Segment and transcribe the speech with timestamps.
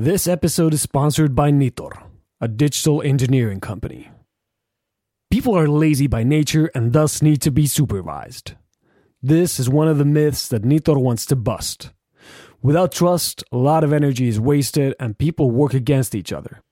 [0.00, 2.04] This episode is sponsored by Nitor,
[2.40, 4.10] a digital engineering company.
[5.30, 8.54] People are lazy by nature and thus need to be supervised.
[9.22, 11.90] This is one of the myths that Nitor wants to bust.
[12.62, 16.62] Without trust, a lot of energy is wasted and people work against each other.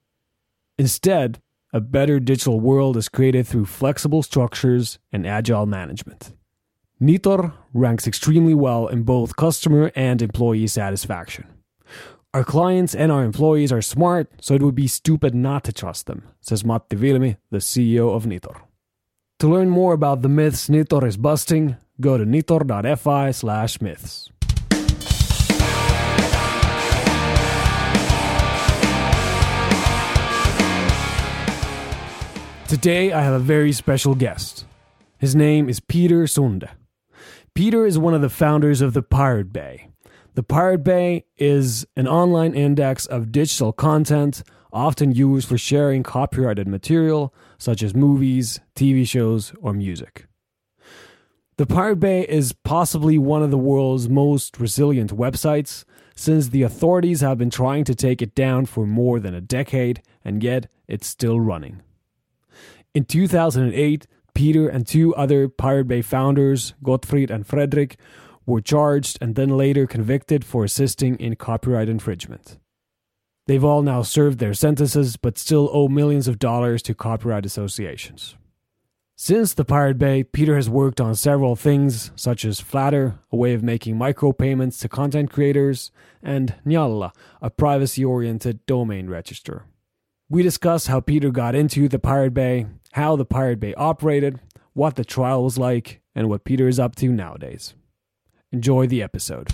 [0.79, 1.39] Instead,
[1.71, 6.33] a better digital world is created through flexible structures and agile management.
[6.99, 11.47] Nitor ranks extremely well in both customer and employee satisfaction.
[12.35, 16.05] Our clients and our employees are smart, so it would be stupid not to trust
[16.05, 18.61] them, says Matti Vilmi, the CEO of Nitor.
[19.39, 24.31] To learn more about the myths Nitor is busting, go to nitor.fi slash myths.
[32.69, 34.67] Today, I have a very special guest.
[35.17, 36.69] His name is Peter Sunde.
[37.55, 39.88] Peter is one of the founders of the Pirate Bay.
[40.39, 46.69] The Pirate Bay is an online index of digital content often used for sharing copyrighted
[46.69, 50.27] material such as movies, TV shows, or music.
[51.57, 57.21] The Pirate Bay is possibly one of the world's most resilient websites since the authorities
[57.21, 61.09] have been trying to take it down for more than a decade and yet it's
[61.09, 61.83] still running.
[62.95, 67.97] In 2008, Peter and two other Pirate Bay founders, Gottfrid and Fredrik,
[68.49, 72.59] were charged and then later convicted for assisting in copyright infringement.
[73.47, 78.37] They've all now served their sentences but still owe millions of dollars to copyright associations.
[79.21, 83.53] Since the Pirate Bay, Peter has worked on several things such as Flattr, a way
[83.53, 85.91] of making micropayments to content creators,
[86.23, 87.11] and Njalla,
[87.43, 89.65] a privacy oriented domain register.
[90.29, 94.39] We discuss how Peter got into the Pirate Bay, how the Pirate Bay operated,
[94.73, 97.75] what the trial was like, and what Peter is up to nowadays.
[98.51, 99.49] Enjoy the episode.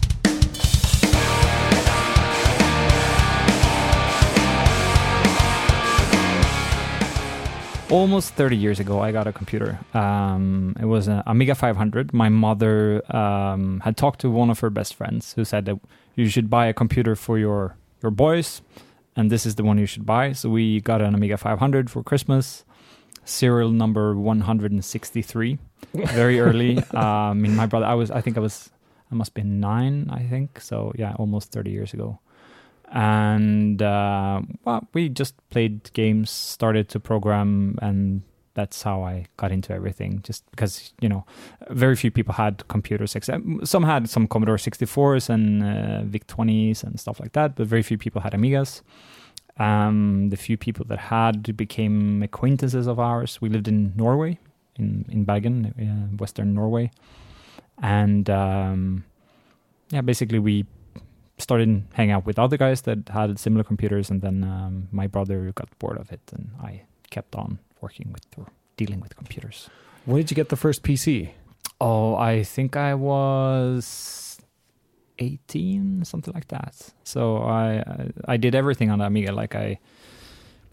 [7.90, 9.78] almost 30 years ago i got a computer.
[9.92, 14.70] Um, it was an amiga 500 my mother um, had talked to one of her
[14.70, 15.78] best friends who said that
[16.16, 18.62] you should buy a computer for your your boys
[19.14, 20.33] and this is the one you should buy.
[20.33, 22.64] So we got an amiga 500 for christmas
[23.24, 25.58] serial number 163
[25.94, 26.83] very early.
[26.94, 28.70] Um, i mean my brother i was i think i was
[29.14, 32.19] i must be nine i think so yeah almost 30 years ago
[32.95, 38.23] and uh, well, we just played games, started to program, and
[38.55, 40.20] that's how I got into everything.
[40.23, 41.27] Just because you know,
[41.70, 43.17] very few people had computers.
[43.17, 47.67] Except some had some Commodore 64s and uh, VIC 20s and stuff like that, but
[47.67, 48.83] very few people had Amigas.
[49.57, 53.41] Um, the few people that had became acquaintances of ours.
[53.41, 54.39] We lived in Norway,
[54.77, 56.92] in in Bergen, uh, Western Norway,
[57.83, 59.05] and um,
[59.90, 60.67] yeah, basically we
[61.39, 65.52] started hanging out with other guys that had similar computers, and then um, my brother
[65.55, 68.46] got bored of it, and I kept on working with or
[68.77, 69.68] dealing with computers.
[70.05, 71.30] When did you get the first PC?
[71.80, 74.39] Oh, I think I was
[75.18, 76.90] 18, something like that.
[77.05, 77.83] So I
[78.27, 79.33] I did everything on the Amiga.
[79.33, 79.79] Like I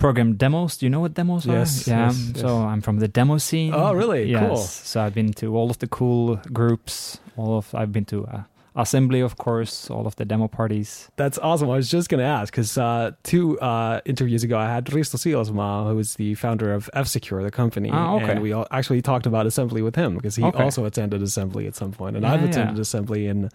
[0.01, 0.77] programmed demos.
[0.77, 1.91] Do you know what demos yes, are?
[1.91, 2.05] Yeah.
[2.07, 2.67] Yes, so yes.
[2.71, 3.73] I'm from the demo scene.
[3.73, 4.23] Oh, really?
[4.31, 4.41] Yes.
[4.47, 4.57] Cool.
[4.57, 7.19] So I've been to all of the cool groups.
[7.37, 8.25] All of I've been to.
[8.25, 11.69] Uh, assembly of course all of the demo parties That's awesome.
[11.69, 15.17] I was just going to ask because uh, two uh, interviews ago, I had Risto
[15.17, 18.31] Siilasmaa, who is the founder of F Secure, the company, Ah, okay.
[18.31, 20.63] and we all actually talked about assembly with him because he Okay.
[20.63, 22.47] also attended assembly at some point, and Yeah, I've yeah.
[22.49, 23.49] attended assembly in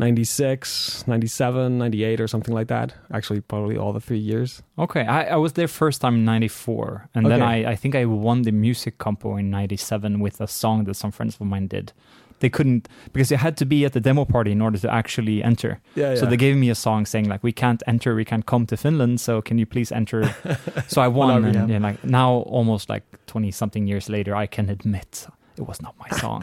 [0.00, 2.94] 96, 97, 98, or something like that.
[3.12, 4.62] Actually, probably all the three years.
[4.78, 8.04] okay I, I was there first time in 94 and then I, I think i
[8.04, 11.92] won the music compo in 97 with a song that some friends of mine did
[12.40, 15.42] they couldn't because you had to be at the demo party in order to actually
[15.42, 16.14] enter Yeah, yeah.
[16.20, 18.76] so they gave me a song saying like we can't enter we can't come to
[18.76, 20.20] finland so can you please enter
[20.88, 24.70] so i won and yeah, like now almost like 20 something years later i can
[24.70, 25.26] admit
[25.60, 26.40] it was not my song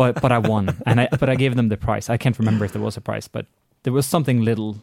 [0.00, 0.64] but but i won.
[0.86, 2.06] And i but i gave them the prize.
[2.14, 3.44] I can't remember if there was a prize but
[3.84, 4.76] there was something little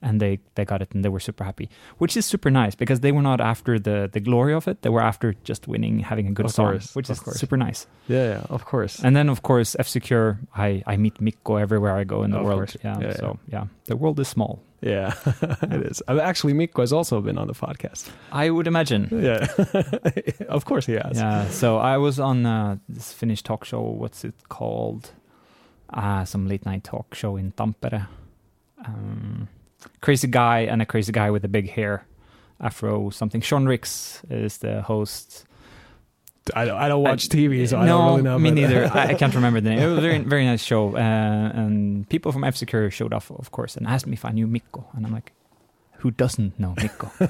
[0.00, 1.66] and they they got it and they were super happy
[2.00, 4.76] which is super nice because they were not after the the glory of it.
[4.82, 7.40] They were after just winning having a good Of song course, which is course.
[7.40, 7.80] super nice.
[8.08, 8.94] Yeah, yeah, of course.
[9.04, 12.38] and then of course f secure i i meet mikko everywhere i go in the
[12.38, 12.70] Of world.
[12.84, 13.64] yeah, Yeah, so yeah.
[13.90, 15.14] The world is small yeah,
[15.62, 16.02] it is.
[16.08, 18.08] Uh, Actually, Mikko has also been on the podcast.
[18.32, 19.46] i would imagine Yeah,
[20.48, 21.16] of course he has.
[21.16, 25.10] yeah so i was on uh, this finnish talk show what's it called
[25.92, 28.06] uh some late night talk show in tampere
[28.86, 29.48] um
[30.00, 32.04] crazy guy and a crazy guy with a big hair
[32.60, 35.46] afro something sean ricks is the host
[36.54, 38.38] I don't, I don't watch I- TV, so I no, don't really know.
[38.38, 38.86] me neither.
[38.92, 39.78] I, I can't remember the name.
[39.78, 43.30] It was a very, very nice show, uh, and people from F Secure showed up,
[43.30, 45.32] of course, and asked me if I knew Mikko, and I'm like,
[45.98, 47.10] who doesn't know Mikko?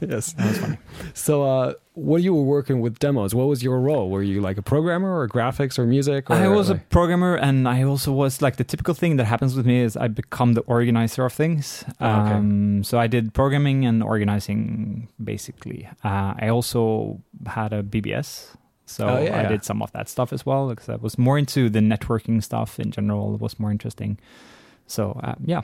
[0.00, 0.32] yes.
[0.32, 0.78] That was funny.
[1.14, 4.08] So, uh, when you were working with demos, what was your role?
[4.08, 6.30] Were you like a programmer or graphics or music?
[6.30, 9.54] Or I was a programmer, and I also was like the typical thing that happens
[9.56, 11.84] with me is I become the organizer of things.
[12.00, 12.34] Ah, okay.
[12.34, 15.88] Um, so I did programming and organizing basically.
[16.04, 18.56] Uh, I also had a BBS,
[18.86, 19.40] so Oh, yeah.
[19.40, 22.42] I did some of that stuff as well because I was more into the networking
[22.42, 23.34] stuff in general.
[23.34, 24.18] It was more interesting.
[24.86, 25.62] So uh, yeah,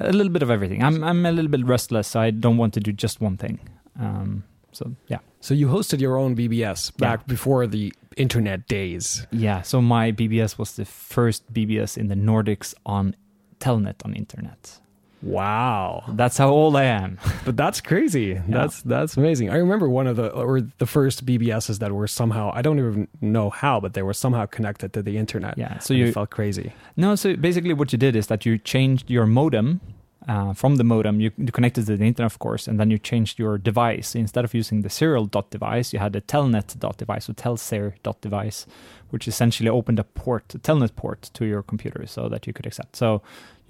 [0.00, 0.82] a little bit of everything.
[0.82, 3.60] I'm I'm a little bit restless, so I don't want to do just one thing.
[3.98, 5.18] Um, so yeah.
[5.40, 9.26] so you hosted your own BBS back before the internet days.
[9.30, 13.14] Yeah, so my BBS was the first BBS in the Nordics on
[13.60, 14.80] Telnet on internet.
[15.22, 16.04] Wow.
[16.08, 17.18] That's how old I am.
[17.44, 18.40] But that's crazy.
[18.46, 19.50] That's that's amazing.
[19.50, 23.08] I remember one of the or the first BBSs that were somehow I don't even
[23.20, 25.58] know how, but they were somehow connected to the internet.
[25.58, 26.72] Yeah, so you felt crazy.
[26.96, 29.80] no, so basically what you did is that you changed your modem
[30.28, 31.20] uh, from the modem.
[31.20, 34.14] You, you connected to the internet, of course, and then you changed your device.
[34.14, 37.94] Instead of using the serial dot device, you had a telnet dot device or telser
[38.02, 38.66] dot device,
[39.10, 42.66] which essentially opened a port, a telnet port to your computer, so that you could
[42.66, 42.94] accept.
[42.96, 43.22] So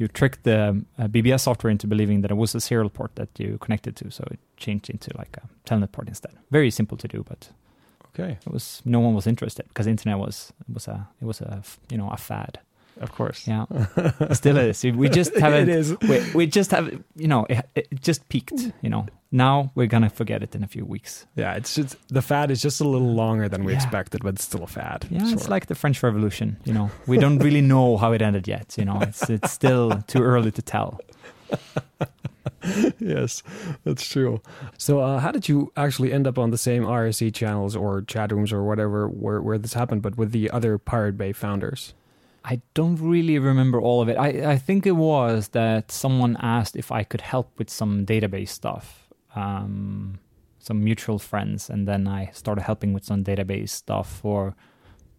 [0.02, 0.58] you tricked the
[0.98, 4.10] uh, BBS software into believing that it was a serial port that you connected to,
[4.10, 6.32] so it changed into like a telnet port instead.
[6.50, 7.50] Very simple to do, but
[8.14, 8.32] Okay.
[8.46, 11.62] it was no one was interested because internet was it was a it was a
[11.90, 12.58] you know a fad.
[13.00, 13.48] Of course.
[13.48, 14.84] Yeah, it still is.
[14.84, 15.68] We just haven't.
[15.68, 15.96] it is.
[16.00, 18.72] We, we just have you know it, it just peaked.
[18.82, 21.26] You know now we're gonna forget it in a few weeks.
[21.34, 23.78] Yeah, it's just the fad is just a little longer than we Yeah.
[23.78, 25.06] expected, but it's still a fad.
[25.10, 26.58] Yeah, it's like the French Revolution.
[26.64, 28.74] You know we don't really know how it ended yet.
[28.78, 31.00] You know it's it's still too early to tell.
[32.98, 33.42] yes,
[33.84, 34.40] that's true.
[34.78, 38.30] So, uh, how did you actually end up on the same IRC channels or chat
[38.32, 41.94] rooms or whatever where, where this happened, but with the other Pirate Bay founders?
[42.44, 44.16] I don't really remember all of it.
[44.16, 48.48] I, I think it was that someone asked if I could help with some database
[48.48, 50.18] stuff, um,
[50.58, 54.54] some mutual friends, and then I started helping with some database stuff for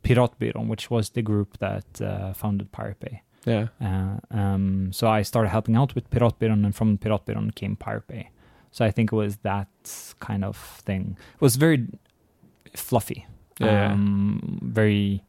[0.03, 3.21] Piratbyrån, which was the group that uh, founded Pirate Bay.
[3.45, 3.67] Yeah.
[3.81, 8.29] Uh, um, so I started helping out with Piratbyrån, and from Piratbyrån came Pirate Bay.
[8.71, 9.67] So I think it was that
[10.19, 11.15] kind of thing.
[11.35, 11.87] It was very
[12.75, 13.25] fluffy,
[13.59, 13.91] Yeah.
[13.93, 15.23] um, very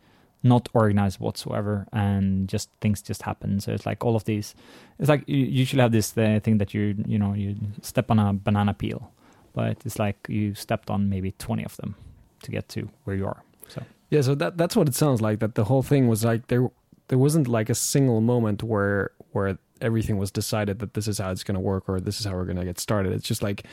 [0.44, 3.58] not organized whatsoever, and just things just happen.
[3.60, 4.54] So it's like all of these.
[4.98, 8.18] It's like you usually have this uh, thing that you you know you step on
[8.18, 9.10] a banana peel,
[9.54, 11.96] but it's like you stepped on maybe twenty of them
[12.42, 13.42] to get to where you are.
[13.68, 15.40] So Yeah, so that that's what it sounds like.
[15.40, 16.70] That the whole thing was like there
[17.08, 21.30] there wasn't like a single moment where where everything was decided that this is how
[21.30, 23.12] it's going to work or this is how we're going to get started.
[23.12, 23.64] It's just like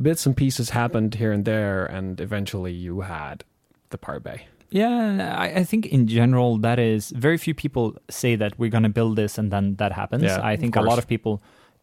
[0.00, 3.44] bits and pieces happened here and there, and eventually you had
[3.90, 4.46] the Pirate Bay.
[4.70, 8.82] Yeah, I, I think in general that is very few people say that we're going
[8.82, 10.24] to build this and then that happens.
[10.24, 11.42] Yeah, I think a lot of people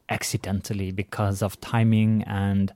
[0.10, 2.74] accidentally because of timing and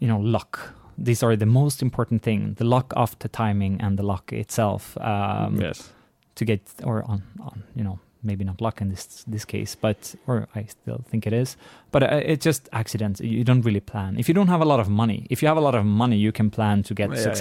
[0.00, 0.74] you know luck.
[0.96, 4.96] These are the most important thing: the luck of the timing and the luck itself.
[5.00, 5.92] Um, yes.
[6.36, 10.14] to get or on, on you know maybe not luck in this this case but
[10.26, 11.56] or i still think it is
[11.92, 14.80] but uh, it's just accidents you don't really plan if you don't have a lot
[14.80, 17.16] of money if you have a lot of money you can plan to get Yeah,
[17.28, 17.34] yeah.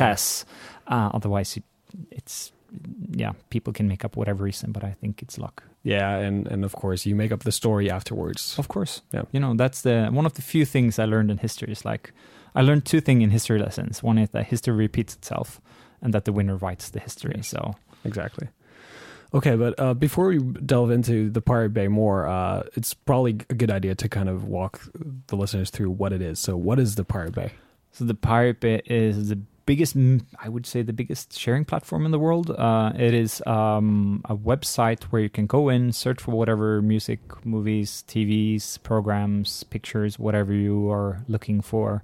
[0.88, 1.64] Uh, otherwise it,
[2.12, 2.52] it's
[3.12, 6.66] yeah people can make up whatever reason but i think it's luck Yeah, and and
[6.66, 8.60] of course you make up the story afterwards.
[8.60, 9.24] of course Yeah.
[9.32, 12.12] you know that's the one of the few things i learned in history is like
[12.56, 15.62] i learned two things in history lessons one is that history repeats itself
[16.02, 17.48] and that the winner writes the history Yes.
[17.50, 18.48] so Exactly.
[19.34, 23.56] Okay, but uh, before we delve into the Pirate Bay more, uh, it's probably a
[23.56, 24.82] good idea to kind of walk
[25.28, 26.40] the listeners through what it is.
[26.40, 27.52] So, what is the Pirate Bay?
[27.92, 29.96] So the Pirate Bay is the biggest,
[30.40, 32.50] I would say, the biggest sharing platform in the world.
[32.50, 37.20] Uh, it is um, a website where you can go in, search for whatever music,
[37.46, 42.02] movies, TVs, programs, pictures, whatever you are looking for,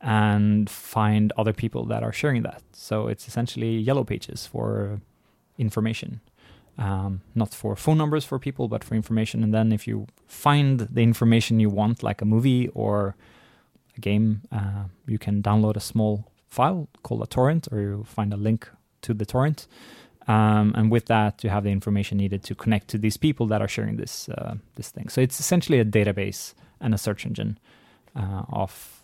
[0.00, 2.62] and find other people that are sharing that.
[2.72, 5.00] So it's essentially yellow pages for
[5.58, 6.20] information.
[6.76, 9.44] Um, not for phone numbers for people, but for information.
[9.44, 13.14] And then if you find the information you want, like a movie or
[13.96, 18.32] a game, uh, you can download a small file called a torrent, or you find
[18.32, 18.68] a link
[19.02, 19.66] to the torrent.
[20.26, 23.60] Um, and with that, you have the information needed to connect to these people that
[23.60, 25.10] are sharing this uh, this thing.
[25.10, 27.58] So it's essentially a database and a search engine
[28.16, 29.02] uh, of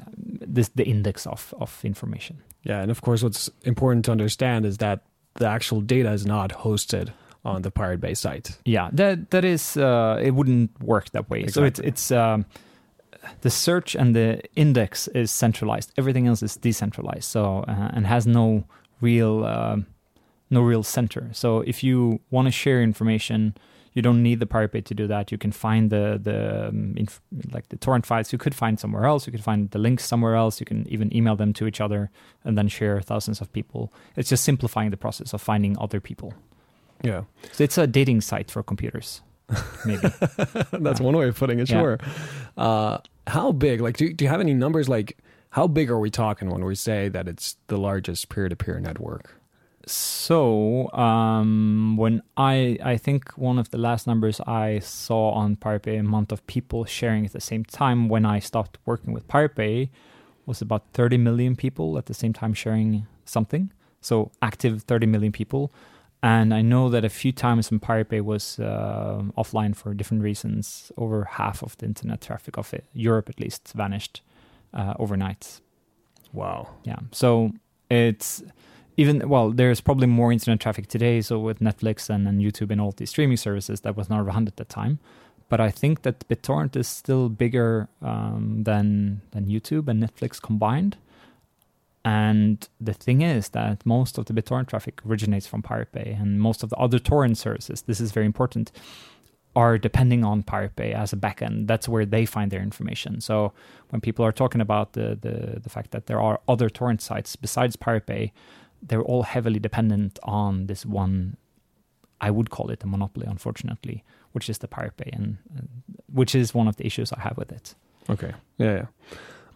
[0.00, 2.36] um, this the index of of information.
[2.62, 5.00] Yeah, and of course, what's important to understand is that
[5.34, 7.08] the actual data is not hosted
[7.44, 8.58] on the Pirate Bay site.
[8.64, 11.48] Yeah, that that is uh, it wouldn't work that way.
[11.48, 12.44] So it's it's um,
[13.40, 15.92] the search and the index is centralized.
[15.96, 17.24] Everything else is decentralized.
[17.24, 18.64] So uh, and has no
[19.00, 19.86] real um,
[20.50, 21.28] no real center.
[21.32, 23.54] So if you want to share information,
[23.96, 25.30] You don't need the Pirate Bay to do that.
[25.30, 26.38] You can find the the
[26.68, 27.20] um, inf-
[27.54, 28.32] like the torrent files.
[28.32, 29.26] You could find somewhere else.
[29.28, 30.60] You could find the links somewhere else.
[30.60, 32.08] You can even email them to each other
[32.44, 33.92] and then share thousands of people.
[34.16, 36.32] It's just simplifying the process of finding other people.
[37.04, 37.22] Yeah.
[37.52, 39.22] So it's a dating site for computers.
[39.86, 40.00] Maybe
[40.84, 41.06] That's Yeah.
[41.06, 41.80] one way of putting it, Yeah.
[41.80, 41.98] sure.
[42.56, 44.88] Uh, how big, like, do, do you have any numbers?
[44.88, 45.18] Like,
[45.50, 48.80] how big are we talking when we say that it's the largest peer to peer
[48.80, 49.40] network?
[49.86, 55.96] So um, when I I think one of the last numbers I saw on Bay
[55.96, 59.90] amount of people sharing at the same time when I stopped working with Bay
[60.46, 63.70] was about 30 million people at the same time sharing something.
[64.00, 65.72] So active 30 million people.
[66.24, 70.22] And I know that a few times when Pirate Bay was uh, offline for different
[70.22, 74.22] reasons, over half of the internet traffic of it, Europe at least vanished
[74.72, 75.60] uh, overnight.
[76.32, 76.70] Wow.
[76.84, 77.00] Yeah.
[77.12, 77.52] So
[77.90, 78.42] it's
[78.96, 81.20] even well, there's probably more internet traffic today.
[81.20, 84.48] So with Netflix and, and YouTube and all these streaming services, that was not around
[84.48, 85.00] at the time.
[85.50, 90.96] But I think that BitTorrent is still bigger um, than than YouTube and Netflix combined.
[92.04, 96.40] And the thing is that most of the BitTorrent traffic originates from Pirate Bay, and
[96.40, 97.82] most of the other torrent services.
[97.82, 98.72] This is very important.
[99.56, 101.68] Are depending on Pirate Bay as a backend.
[101.68, 103.20] That's where they find their information.
[103.20, 103.52] So
[103.90, 107.36] when people are talking about the, the the fact that there are other torrent sites
[107.36, 108.32] besides Pirate Bay,
[108.82, 111.36] they're all heavily dependent on this one.
[112.20, 115.38] I would call it a monopoly, unfortunately, which is the Pirate Bay, and
[116.12, 117.76] which is one of the issues I have with it.
[118.10, 118.32] Okay.
[118.58, 118.86] Yeah, yeah.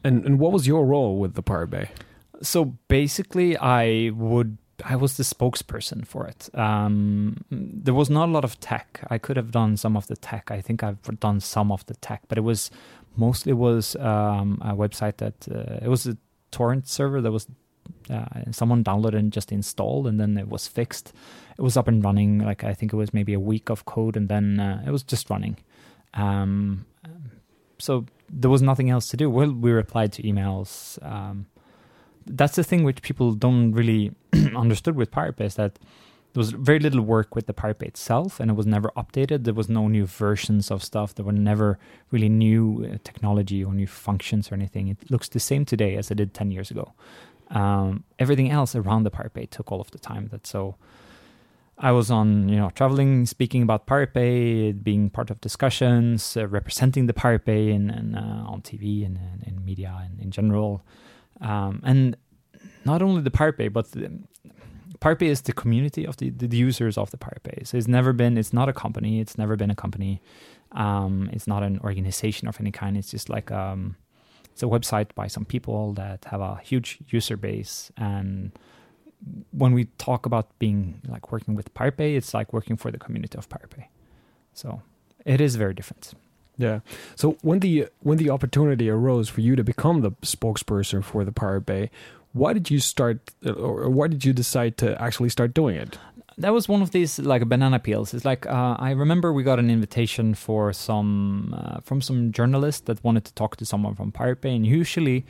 [0.05, 1.89] And and what was your role with the Pirate Bay?
[2.43, 6.49] So basically, I would I was the spokesperson for it.
[6.55, 9.01] Um, there was not a lot of tech.
[9.11, 10.51] I could have done some of the tech.
[10.51, 12.71] I think I've done some of the tech, but it was
[13.17, 16.17] mostly was um, a website that uh, it was a
[16.53, 17.49] torrent server that was
[18.11, 21.13] uh, someone downloaded and just installed, and then it was fixed.
[21.59, 22.39] It was up and running.
[22.39, 25.03] Like I think it was maybe a week of code, and then uh, it was
[25.03, 25.57] just running.
[26.15, 26.87] Um,
[27.79, 29.29] so there was nothing else to do.
[29.29, 31.05] Well, we replied to emails.
[31.05, 31.47] Um,
[32.31, 34.13] that's the thing which people don't really
[34.57, 35.79] understood with Pirate Bay is that
[36.33, 39.45] there was very little work with the Pirate Bay itself, and it was never updated.
[39.45, 41.15] There was no new versions of stuff.
[41.15, 41.79] There were never
[42.11, 44.89] really new uh, technology or new functions or anything.
[44.89, 46.93] It looks the same today as it did ten years ago.
[47.51, 50.29] Um, everything else around the Pirate Bay took all of the time.
[50.29, 50.77] That so.
[51.81, 56.49] I was on, you know, traveling, speaking about Pirate Bay, being part of discussions, uh,
[56.49, 59.17] representing the Pirate Bay in, uh, on TV and
[59.47, 60.83] in media and in general.
[61.41, 62.17] Um, and
[62.85, 64.11] not only the Pirate Bay, but the,
[65.01, 67.63] Pirate Bay is the community of the, the users of the Pirate Bay.
[67.65, 70.21] So it's never been, it's not a company, it's never been a company.
[70.73, 72.97] Um, it's not an organization of any kind.
[72.97, 73.97] It's just like, um,
[74.53, 77.93] it's a website by some people that have a huge user base.
[77.97, 78.53] And
[79.53, 82.99] when we talk about being like working with Pirate Bay, it's like working for the
[82.99, 83.89] community of Pirate Bay.
[84.53, 84.83] So
[85.25, 86.15] it is very different.
[86.59, 86.81] Yeah.
[87.15, 91.33] So when the when the opportunity arose for you to become the spokesperson for the
[91.33, 91.91] Pirate Bay,
[92.33, 95.99] why did you start, or why did you decide to actually start doing it?
[96.39, 98.15] that was one of these like banana peels.
[98.15, 102.87] It's like uh, I remember we got an invitation for some uh, from some journalist
[102.87, 105.27] that wanted to talk to someone from Pirate Bay, and usually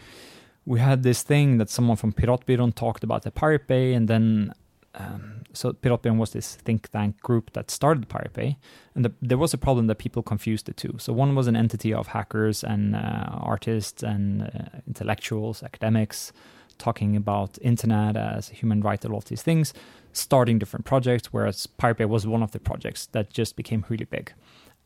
[0.66, 4.52] we had this thing that someone from Piratbyrån talked about the Pirate Bay, and then
[4.94, 8.56] um, so Piratbyrån was this think tank group that started Bay,
[8.94, 10.94] and the, there was a problem that people confused the two.
[10.98, 16.32] So one was an entity of hackers and uh, artists and uh, intellectuals, academics,
[16.78, 19.74] talking about internet as a human right and all of these things
[20.12, 24.32] starting different projects, whereas Bay was one of the projects that just became really big.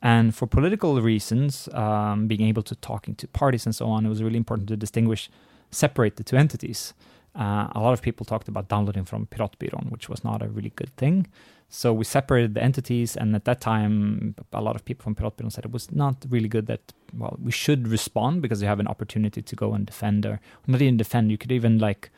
[0.00, 4.08] And for political reasons, um, being able to talking to parties and so on, it
[4.08, 5.30] was really important to distinguish,
[5.70, 6.92] separate the two entities.
[7.34, 10.72] Uh, a lot of people talked about downloading from Piratbyrån, which was not a really
[10.76, 11.26] good thing.
[11.68, 15.50] So we separated the entities, and at that time, a lot of people from Piratbyrån
[15.50, 18.86] said it was not really good that, well, we should respond because you have an
[18.86, 22.10] opportunity to go and defend, or not even defend, you could even like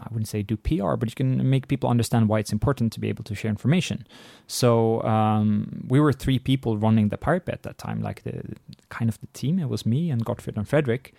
[0.00, 3.00] I wouldn't say do PR, but you can make people understand why it's important to
[3.00, 4.06] be able to share information.
[4.46, 8.42] So um, we were three people running the Pirate Bay at that time, like the
[8.88, 9.58] kind of the team.
[9.58, 11.12] It was me and Gottfrid and Fredrik,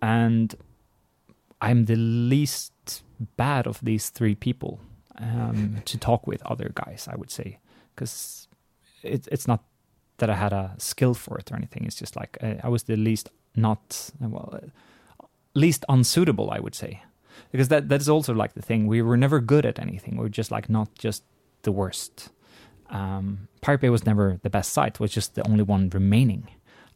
[0.00, 0.54] and
[1.60, 3.02] I'm the least
[3.36, 4.80] bad of these three people
[5.18, 7.08] um, to talk with other guys.
[7.10, 7.58] I would say
[7.94, 8.48] because
[9.02, 9.64] it, it's not
[10.18, 11.84] that I had a skill for it or anything.
[11.84, 14.60] It's just like I, I was the least not well,
[15.54, 16.50] least unsuitable.
[16.50, 17.02] I would say
[17.50, 20.28] because that that's also like the thing we were never good at anything we were
[20.28, 21.22] just like not just
[21.62, 22.30] the worst
[22.90, 26.48] um pirate bay was never the best site it was just the only one remaining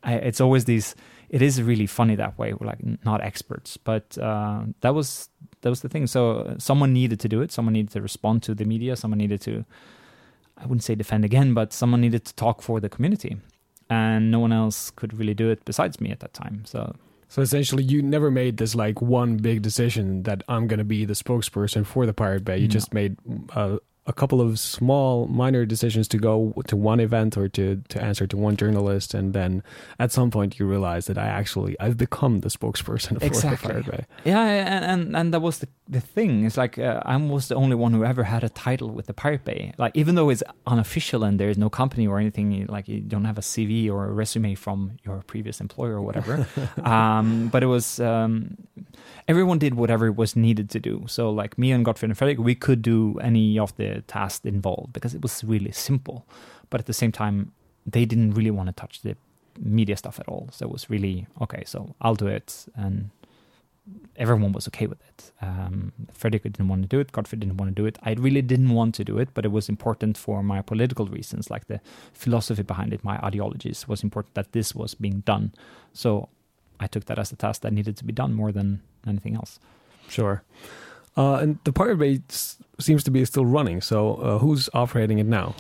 [0.02, 0.95] I, it's always these
[1.33, 5.29] it is really funny that way we're like not experts but uh that was
[5.62, 6.23] that was the thing so
[6.59, 9.65] someone needed to do it someone needed to respond to the media someone needed to
[10.62, 13.37] I wouldn't say defend again, but someone needed to talk for the community,
[13.91, 16.57] and no one else could really do it besides me at that time.
[16.73, 16.95] So
[17.29, 21.05] So essentially, you never made this like one big decision that I'm going to be
[21.07, 22.59] the spokesperson for the Pirate Bay.
[22.59, 22.73] You No.
[22.79, 23.17] just made
[23.57, 28.02] uh, a couple of small, minor decisions to go to one event or to to
[28.02, 29.62] answer to one journalist, and then
[29.99, 33.68] at some point you realize that I actually I've become the spokesperson for Exactly.
[33.68, 34.06] the Pirate Bay.
[34.25, 36.44] Yeah, and and, and that was the the thing.
[36.47, 39.14] It's like uh, I was the only one who ever had a title with the
[39.14, 39.73] Pirate Bay.
[39.78, 43.25] Like even though it's unofficial and there is no company or anything, like you don't
[43.25, 46.47] have a CV or a resume from your previous employer or whatever.
[46.85, 48.56] um, but it was um,
[49.28, 51.04] everyone did whatever was needed to do.
[51.06, 54.93] So like me and Gottfrid and Fredrik, we could do any of the tasks involved
[54.93, 56.27] because it was really simple.
[56.71, 57.53] But at the same time,
[57.87, 59.17] they didn't really want to touch the
[59.59, 60.49] media stuff at all.
[60.53, 61.65] So it was really okay.
[61.67, 63.11] So I'll do it and
[64.17, 65.33] everyone was okay with it.
[65.41, 67.13] Um, Fredrik didn't want to do it.
[67.13, 67.99] Gottfrid didn't want to do it.
[68.03, 71.51] I really didn't want to do it, but it was important for my political reasons,
[71.51, 71.81] like the
[72.13, 75.53] philosophy behind it, my ideologies was important that this was being done.
[75.93, 76.29] So
[76.79, 79.59] I took that as a task that needed to be done more than anything else.
[80.09, 80.43] Sure.
[81.16, 82.21] Uh, and the Pirate Bay
[82.78, 83.81] seems to be still running.
[83.81, 85.54] So uh, who's operating it now?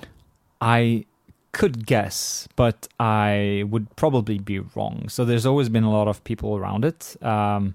[0.60, 1.04] I
[1.52, 5.08] could guess, but I would probably be wrong.
[5.08, 7.16] So there's always been a lot of people around it.
[7.22, 7.74] Um,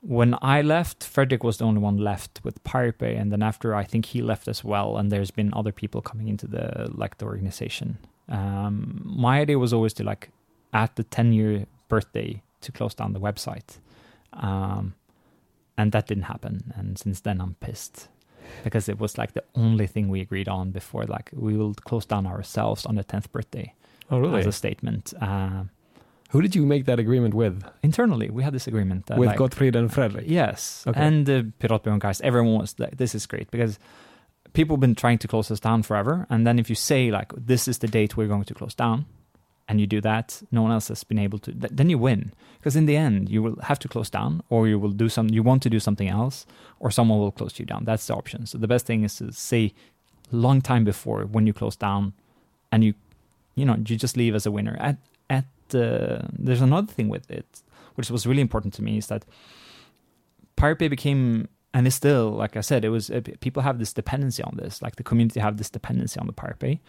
[0.00, 3.74] when I left, Fredrik was the only one left with Pirate Bay, and then after
[3.74, 4.96] I think he left as well.
[4.98, 7.98] And there's been other people coming into the like the organization.
[8.28, 10.30] Um, my idea was always to like
[10.72, 13.78] at the 10 year birthday to close down the website,
[14.32, 14.94] um,
[15.78, 16.72] and that didn't happen.
[16.76, 18.08] And since then, I'm pissed
[18.64, 22.06] because it was like the only thing we agreed on before like we will close
[22.06, 23.74] down ourselves on the 10th birthday
[24.08, 24.38] Oh, really?
[24.38, 25.64] as a statement uh,
[26.30, 27.64] Who did you make that agreement with?
[27.82, 30.24] internally we had this agreement that with like, Gottfrid and Fredrik?
[30.28, 31.00] yes Okay.
[31.00, 33.80] and the Piratbyrån guys everyone was like this is great because
[34.52, 37.32] people have been trying to close us down forever and then if you say like
[37.36, 39.06] this is the date we're going to close down
[39.68, 42.32] and you do that no one else has been able to th- then you win.
[42.58, 45.28] Because in the end you will have to close down or you will do some
[45.30, 46.46] you want to do something else
[46.80, 47.84] or someone will close you down.
[47.84, 48.46] That's the option.
[48.46, 49.72] So the best thing is to say
[50.32, 52.12] long time before when you close down
[52.72, 52.94] and you
[53.54, 54.76] you know you just leave as a winner.
[54.80, 54.96] At
[55.30, 57.62] at uh, there's another thing with it
[57.96, 59.24] which was really important to me is that
[60.54, 63.92] pirate bay became and it's still like i said it was uh, people have this
[63.92, 66.80] dependency on this like the community have this dependency on the pirate bay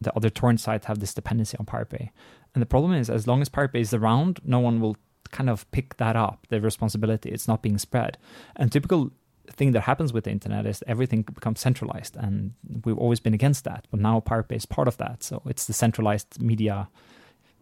[0.00, 2.12] the other torrent sites have this dependency on bay
[2.54, 4.96] and the problem is as long as bay is around no one will
[5.34, 7.28] kind of pick that up the responsibility.
[7.30, 8.16] It's not being spread.
[8.56, 9.10] And typical
[9.50, 12.54] thing that happens with the internet is everything becomes centralized and
[12.84, 13.86] we've always been against that.
[13.90, 15.22] But now bay is part of that.
[15.22, 16.88] So it's the centralized media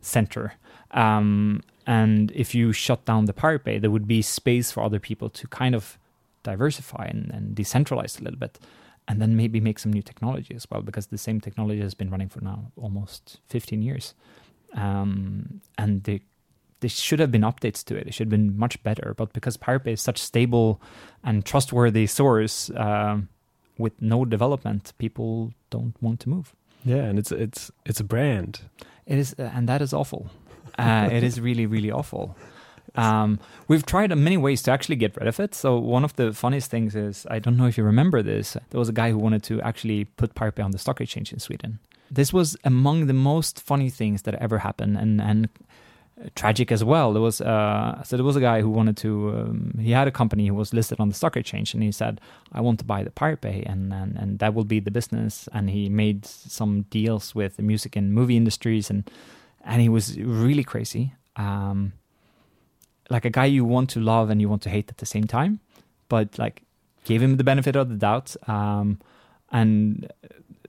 [0.01, 0.55] center.
[0.91, 3.33] Um, and if you shut down the
[3.65, 5.99] bay there would be space for other people to kind of
[6.43, 8.59] diversify and, and decentralize a little bit
[9.09, 12.11] and then maybe make some new technology as well because the same technology has been
[12.11, 14.15] running for now almost 15 years
[14.75, 16.23] um, and they
[16.83, 18.09] there should have been updates to it.
[18.09, 19.15] It should have been much better.
[19.17, 20.83] But because Pirate Bay is such stable
[21.23, 23.29] and trustworthy source um,
[23.79, 26.55] with no development, people don't want to move.
[26.85, 28.63] Yeah, and it's it's it's a brand.
[29.07, 30.31] It is, uh, and that is awful.
[30.79, 32.37] Uh, it is really, really awful.
[32.95, 35.55] Um, we've tried many ways to actually get rid of it.
[35.55, 38.57] So one of the funniest things is I don't know if you remember this.
[38.71, 41.33] There was a guy who wanted to actually put Pirate Bay on the stock exchange
[41.33, 41.79] in Sweden.
[42.11, 45.49] This was among the most funny things that ever happened, and and
[46.35, 47.13] tragic as well.
[47.13, 49.31] There was uh, so there was a guy who wanted to.
[49.31, 52.21] Um, he had a company who was listed on the stock exchange, and he said,
[52.53, 55.49] "I want to buy the Pirate Bay, and and, and that will be the business."
[55.53, 59.11] And he made some deals with the music and movie industries, and
[59.65, 61.15] and he was really crazy.
[61.37, 61.95] Um,
[63.11, 65.25] like a guy you want to love and you want to hate at the same
[65.25, 65.61] time,
[66.09, 66.63] but like
[67.05, 68.37] gave him the benefit of the doubt.
[68.49, 69.01] Um,
[69.51, 70.11] and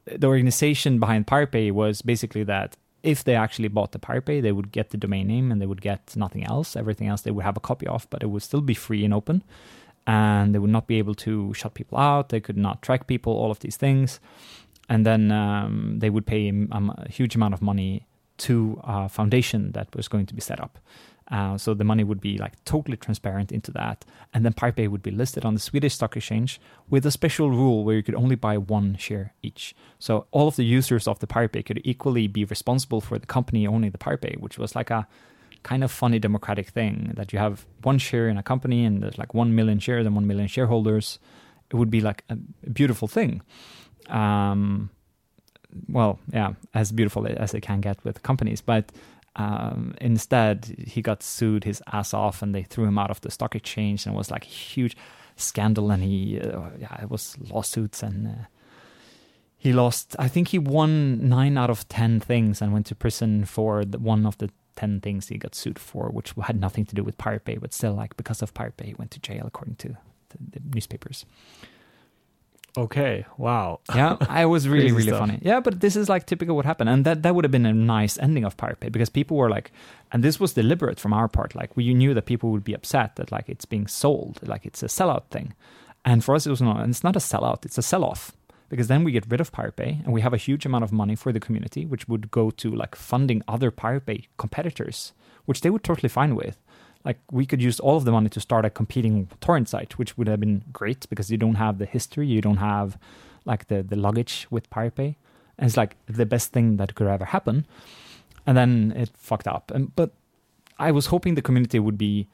[0.06, 4.72] the organization behind Bay was basically that if they actually bought the Bay, they would
[4.72, 6.76] get the domain name and they would get nothing else.
[6.76, 9.13] Everything else they would have a copy of, but it would still be free and
[9.13, 9.43] open.
[10.08, 12.30] And they would not be able to shut people out.
[12.30, 14.19] They could not track people, all of these things.
[14.89, 18.06] And then um, they would pay um, a huge amount of money
[18.39, 20.80] to a foundation that was going to be set up.
[21.29, 25.01] Uh, so the money would be like totally transparent into that, and then Pirate would
[25.01, 26.59] be listed on the Swedish stock exchange
[26.89, 29.73] with a special rule where you could only buy one share each.
[29.99, 33.65] So all of the users of the Pirate could equally be responsible for the company
[33.65, 35.07] owning the Pirate which was like a
[35.63, 39.17] kind of funny democratic thing that you have one share in a company and there's
[39.17, 41.19] like one million shares and one million shareholders.
[41.71, 42.36] It would be like a
[42.69, 43.41] beautiful thing.
[44.09, 44.89] Um,
[45.88, 48.91] well, yeah, as beautiful as it can get with companies, but
[49.36, 53.32] um, instead, he got sued his ass off, and they threw him out of the
[53.32, 54.96] stock exchange, and it was like a huge
[55.36, 55.91] scandal.
[55.91, 58.46] And he, uh, yeah, it was lawsuits, and uh,
[59.58, 60.15] he lost.
[60.19, 63.98] I think he won nine out of ten things and went to prison for the,
[63.98, 67.17] one of the ten things he got sued for, which had nothing to do with
[67.17, 69.89] Pirate Bay, but still, like because of Pirate Bay, he went to jail according to
[70.30, 71.26] the, the newspapers.
[72.75, 73.25] Okay.
[73.38, 73.81] Wow.
[73.93, 75.19] Yeah, I was really really stuff.
[75.19, 75.39] funny.
[75.41, 77.73] Yeah, but this is like typical what happened, and that that would have been a
[77.73, 79.71] nice ending of Pirate because people were like,
[80.12, 81.53] and this was deliberate from our part.
[81.55, 84.81] Like we knew that people would be upset that like it's being sold, like it's
[84.81, 85.53] a sellout thing,
[86.03, 86.79] and for us it was not.
[86.79, 88.31] And it's not a sellout; it's a sell off
[88.69, 90.91] because then we get rid of Pirate Bay and we have a huge amount of
[90.91, 95.13] money for the community, which would go to like funding other Pirate Bay competitors,
[95.45, 96.57] which they would totally fine with.
[97.05, 100.17] Like we could use all of the money to start a competing torrent site, which
[100.17, 102.97] would have been great because you don't have the history, you don't have
[103.45, 105.17] like the the luggage with Pirate Bay,
[105.57, 107.65] and it's like the best thing that could ever happen.
[108.45, 109.71] And then it fucked up.
[109.71, 110.11] And but
[110.79, 112.27] I was hoping the community would be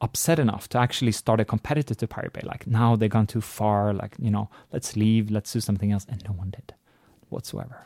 [0.00, 2.42] upset enough to actually start a competitor to Pirate Bay.
[2.44, 3.92] Like now they've gone too far.
[3.92, 6.74] Like you know, let's leave, let's do something else, and no one did
[7.28, 7.84] whatsoever,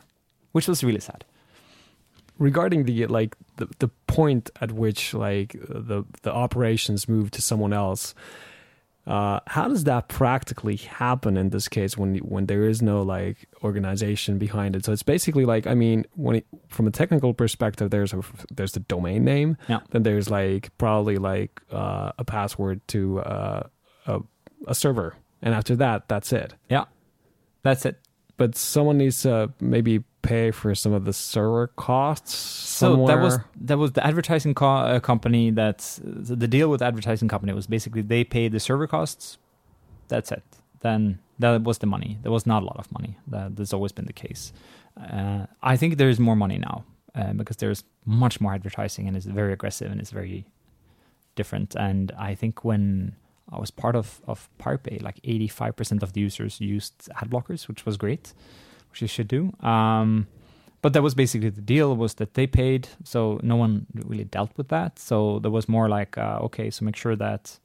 [0.53, 1.25] which was really sad.
[2.37, 7.73] Regarding the like the, the point at which like the the operations move to someone
[7.73, 8.13] else
[9.05, 13.49] uh, how does that practically happen in this case when when there is no like
[13.61, 14.85] organization behind it?
[14.85, 18.21] So it's basically like i mean when it, from a technical perspective there's a
[18.53, 19.57] there's the domain name.
[19.67, 19.81] Yeah.
[19.91, 23.63] then there's like probably like uh, a password to uh,
[24.07, 24.21] a,
[24.67, 25.15] a server.
[25.41, 26.53] And after that that's it.
[26.69, 26.85] Yeah,
[27.63, 27.99] That's it.
[28.37, 33.37] but someone needs to maybe pay for some of the server costs So that was
[33.69, 35.51] that was the advertising co- uh, company.
[35.51, 39.37] That's the deal with the advertising company was basically they pay the server costs.
[40.07, 40.43] That's it.
[40.79, 42.17] Then that was the money.
[42.23, 43.17] There was not a lot of money.
[43.27, 44.53] That, that's always been the case.
[44.99, 46.83] Uh, I think there is more money now
[47.15, 50.45] uh, because there's much more advertising and it's very aggressive and it's very
[51.35, 51.75] different.
[51.75, 53.15] And I think when
[53.51, 57.67] I was part of of Pirate Bay, like 85% of the users used ad blockers,
[57.67, 58.33] which was great,
[58.93, 59.51] which you should do.
[59.65, 60.27] Um,
[60.83, 64.51] but that was basically the deal was that they paid so no one really dealt
[64.55, 64.99] with that.
[64.99, 67.59] So there was more like uh, okay so make sure that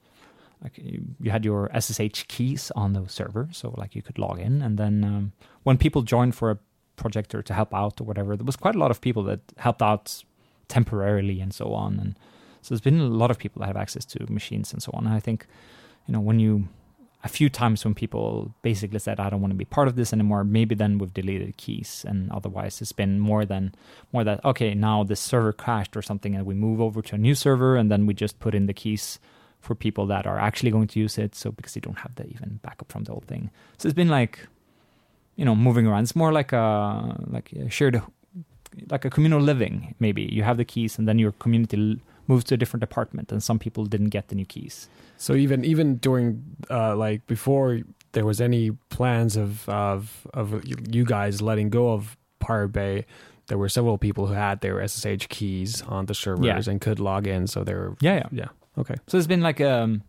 [0.63, 4.39] like you, you had your ssh keys on the server so like you could log
[4.39, 4.61] in.
[4.61, 5.31] And then um,
[5.63, 6.57] when people joined for a
[6.95, 9.41] project or to help out or whatever there was quite a lot of people that
[9.57, 10.23] helped out
[10.67, 11.99] temporarily and so on.
[11.99, 12.17] And
[12.61, 15.05] so there's been a lot of people that have access to machines and so on.
[15.05, 15.45] And i think
[16.07, 16.69] you know when you
[17.23, 20.13] a few times when people basically said I don't want to be part of this
[20.13, 23.75] anymore, maybe then we've deleted keys, and otherwise it's been more than
[24.13, 27.17] more that okay now this server crashed or something, and we move over to a
[27.17, 29.19] new server, and then we just put in the keys
[29.59, 31.35] for people that are actually going to use it.
[31.35, 34.09] So because they don't have the even backup from the old thing, so it's been
[34.09, 34.47] like
[35.35, 36.03] you know moving around.
[36.03, 38.01] It's more like a like a shared
[38.89, 39.95] like a communal living.
[39.99, 43.41] Maybe you have the keys, and then your community moves to a different apartment, and
[43.43, 44.87] some people didn't get the new keys.
[45.17, 46.29] So even even during
[46.69, 47.79] uh, like before
[48.13, 50.47] there was any plans of of of
[50.95, 53.05] you guys letting go of Pirate Bay,
[53.47, 56.71] there were several people who had their SSH keys on the servers Yeah.
[56.71, 57.47] and could log in.
[57.47, 58.27] So they're Yeah, yeah.
[58.31, 58.95] yeah okay.
[59.07, 60.03] So it's been like um,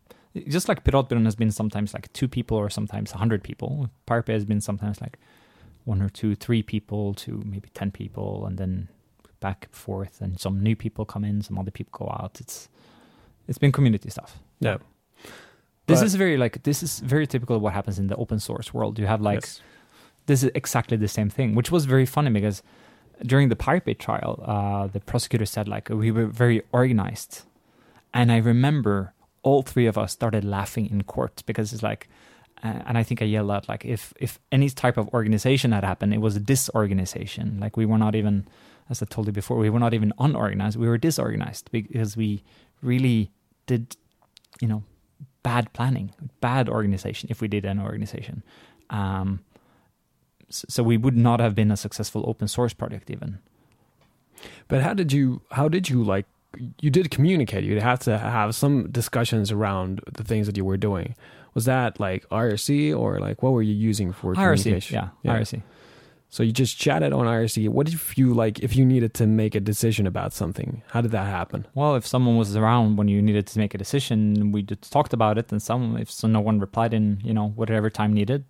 [0.48, 3.88] just like Piratbyrån has been sometimes like two people or sometimes a hundred people.
[4.06, 5.18] Pirate Bay has been sometimes like
[5.84, 8.88] one or two, three people to maybe ten people, and then
[9.40, 12.38] back and forth, and some new people come in, some other people go out.
[12.40, 12.68] It's
[13.48, 14.38] it's been community stuff.
[14.60, 14.78] Yeah.
[15.86, 18.38] This But- is very like this is very typical of what happens in the open
[18.40, 18.98] source world.
[18.98, 19.60] You have like Yes.
[20.26, 22.62] this is exactly the same thing, which was very funny because
[23.26, 27.42] during the Pirate Bay trial, uh, the prosecutor said like we were very organized,
[28.14, 32.08] and I remember all three of us started laughing in court because it's like,
[32.62, 36.14] and I think I yelled out like if if any type of organization had happened,
[36.14, 37.58] it was a disorganization.
[37.60, 38.46] Like we were not even,
[38.90, 40.76] as I told you before, we were not even unorganized.
[40.76, 42.42] We were disorganized because we
[42.82, 43.30] really
[43.66, 43.96] did,
[44.60, 44.82] you know,
[45.42, 47.28] bad planning, bad organization.
[47.30, 48.42] If we did an organization.
[48.90, 49.40] Um,
[50.48, 53.38] so we would not have been a successful open source project even
[54.68, 56.26] But how did you how did you like
[56.80, 57.62] you did communicate?
[57.62, 61.14] You had to have some discussions around the things that you were doing.
[61.54, 64.94] Was that like IRC or like what were you using for IRC communication?
[64.96, 65.38] yeah, Yeah.
[65.38, 65.62] IRC
[66.30, 67.68] So you just chatted on IRC.
[67.68, 70.82] What if you like if you needed to make a decision about something?
[70.88, 71.66] How did that happen?
[71.74, 75.12] well if someone was around when you needed to make a decision we just talked
[75.12, 78.44] about it and some if so no one replied in you know whatever time needed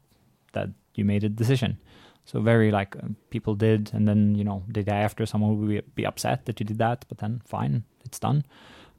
[0.53, 1.79] that you made a decision
[2.25, 5.95] so very like uh, people did and then you know the day after someone would
[5.95, 8.45] be, upset that you did that but then fine it's done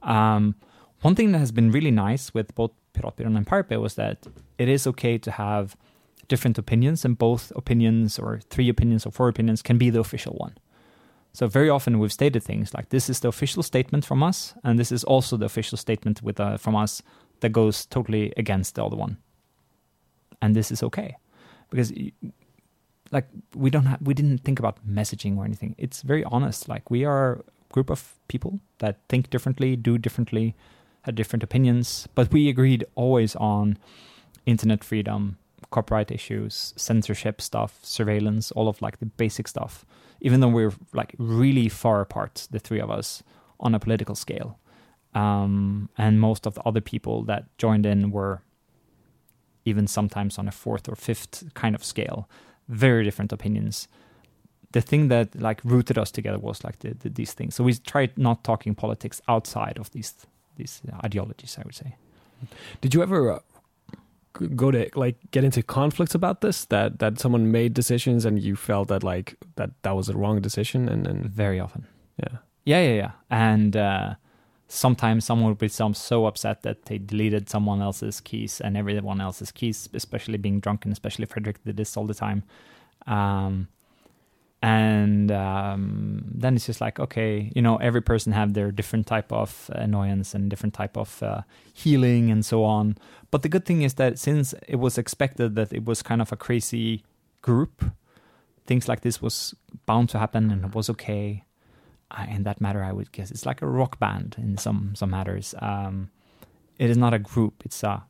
[0.04, 0.56] um,
[1.02, 4.68] one thing that has been really nice with both Piratbyrån and Bay was that it
[4.68, 5.76] is okay to have
[6.34, 10.34] different opinions and both opinions or three opinions or four opinions can be the official
[10.46, 10.56] one
[11.34, 14.78] so very often we've stated things like this is the official statement from us, and
[14.78, 17.02] this is also the official statement with uh, from us
[17.40, 19.18] that goes totally against the other one.
[20.42, 21.16] And this is okay,
[21.70, 21.94] because
[23.12, 25.76] like we don't have we didn't think about messaging or anything.
[25.78, 26.68] It's very honest.
[26.68, 30.56] Like we are a group of people that think differently, do differently,
[31.04, 33.78] have different opinions, but we agreed always on
[34.46, 35.38] internet freedom,
[35.72, 39.86] copyright issues, censorship stuff, surveillance, all of like the basic stuff.
[40.20, 43.24] Even though we're like really far apart, the three of us,
[43.60, 44.60] on a political scale.
[45.14, 48.42] Um, and most of the other people that joined in were
[49.66, 52.30] even sometimes on a fourth or fifth kind of scale,
[52.68, 53.88] very different opinions.
[54.72, 57.56] The thing that like rooted us together was like the, the, these things.
[57.56, 60.14] So we tried not talking politics outside of these
[60.56, 61.58] these ideologies.
[61.60, 61.96] I would say.
[62.80, 63.40] Did you ever uh,
[64.34, 66.66] go to like get into conflicts about this?
[66.66, 70.42] That that someone made decisions and you felt that like that that was a wrong
[70.42, 71.88] decision, and and very often.
[72.18, 72.38] Yeah.
[72.64, 73.12] Yeah, yeah, yeah.
[73.30, 74.16] And uh,
[74.68, 79.52] sometimes someone would become so upset that they deleted someone else's keys and everyone else's
[79.52, 82.44] keys, especially being drunk, and especially Fredrik did this all the time.
[83.08, 83.68] Um,
[84.62, 89.32] and um, then it's just like okay you know every person have their different type
[89.32, 91.42] of annoyance and different type of uh,
[91.74, 92.98] healing and so on.
[93.32, 96.32] But the good thing is that since it was expected that it was kind of
[96.32, 97.04] a crazy
[97.42, 97.84] group
[98.68, 101.44] things like this was bound to happen and it was okay.
[102.12, 105.10] Uh, in that matter i would guess it's like a rock band in some some
[105.10, 105.56] matters.
[105.60, 106.12] Um,
[106.78, 107.64] it is not a group.
[107.66, 108.04] It's a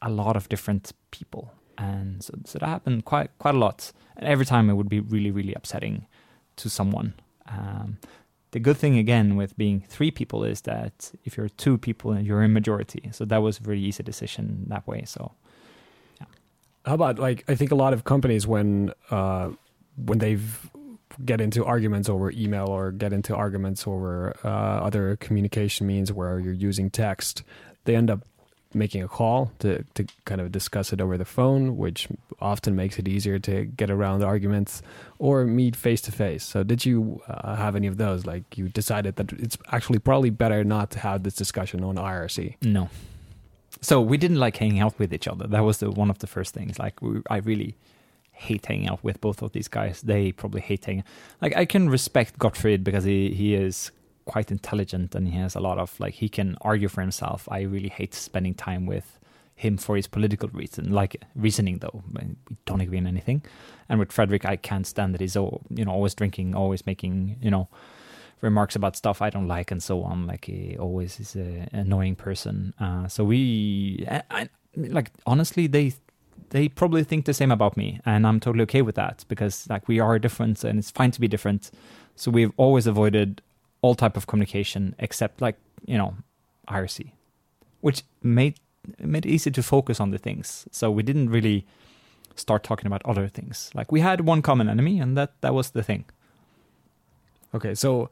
[0.00, 3.92] a lot of different people and so, so that happened quite quite a lot.
[4.16, 6.06] And every time it would be really really upsetting
[6.56, 7.14] to someone.
[7.48, 7.98] Um,
[8.52, 12.26] the good thing again with being three people is that if you're two people, and
[12.26, 13.08] you're in majority.
[13.12, 15.04] So that was a very easy decision that way.
[15.06, 15.32] So,
[16.20, 16.26] yeah.
[16.84, 19.50] How about like I think a lot of companies when uh,
[19.96, 20.70] when they've
[21.24, 26.38] get into arguments over email or get into arguments over uh, other communication means where
[26.38, 27.42] you're using text,
[27.84, 28.24] they end up
[28.74, 32.08] making a call to, to kind of discuss it over the phone, which
[32.40, 34.82] often makes it easier to get around arguments,
[35.18, 36.44] or meet face to face.
[36.44, 38.26] So, did you uh, have any of those?
[38.26, 42.56] Like, you decided that it's actually probably better not to have this discussion on IRC?
[42.62, 42.88] No.
[43.80, 45.46] So, we didn't like hanging out with each other.
[45.46, 46.78] That was the, one of the first things.
[46.78, 47.76] Like, we, I really
[48.32, 50.00] hate hanging out with both of these guys.
[50.02, 51.04] They probably hate hanging.
[51.42, 53.90] Like, I can respect Gottfrid because he, he is
[54.30, 57.48] quite intelligent and he has a lot of like he can argue for himself.
[57.50, 59.18] I really hate spending time with
[59.56, 62.02] him for his political reason, like reasoning though.
[62.14, 63.42] We don't agree on anything.
[63.88, 67.38] And with Fredrik, I can't stand that he's all, you know always drinking, always making
[67.42, 67.66] you know
[68.40, 70.28] remarks about stuff I don't like and so on.
[70.28, 72.72] Like he always is an annoying person.
[72.78, 75.92] Uh, so we, I, I, like honestly, they
[76.50, 79.88] they probably think the same about me, and I'm totally okay with that because like
[79.88, 81.72] we are different and it's fine to be different.
[82.14, 83.42] So we've always avoided
[83.82, 86.14] all type of communication except like you know
[86.68, 87.12] IRC,
[87.80, 88.58] which made
[88.98, 90.66] made it easy to focus on the things.
[90.70, 91.66] So we didn't really
[92.34, 93.70] start talking about other things.
[93.74, 96.04] Like we had one common enemy, and that that was the thing.
[97.54, 98.10] Okay, so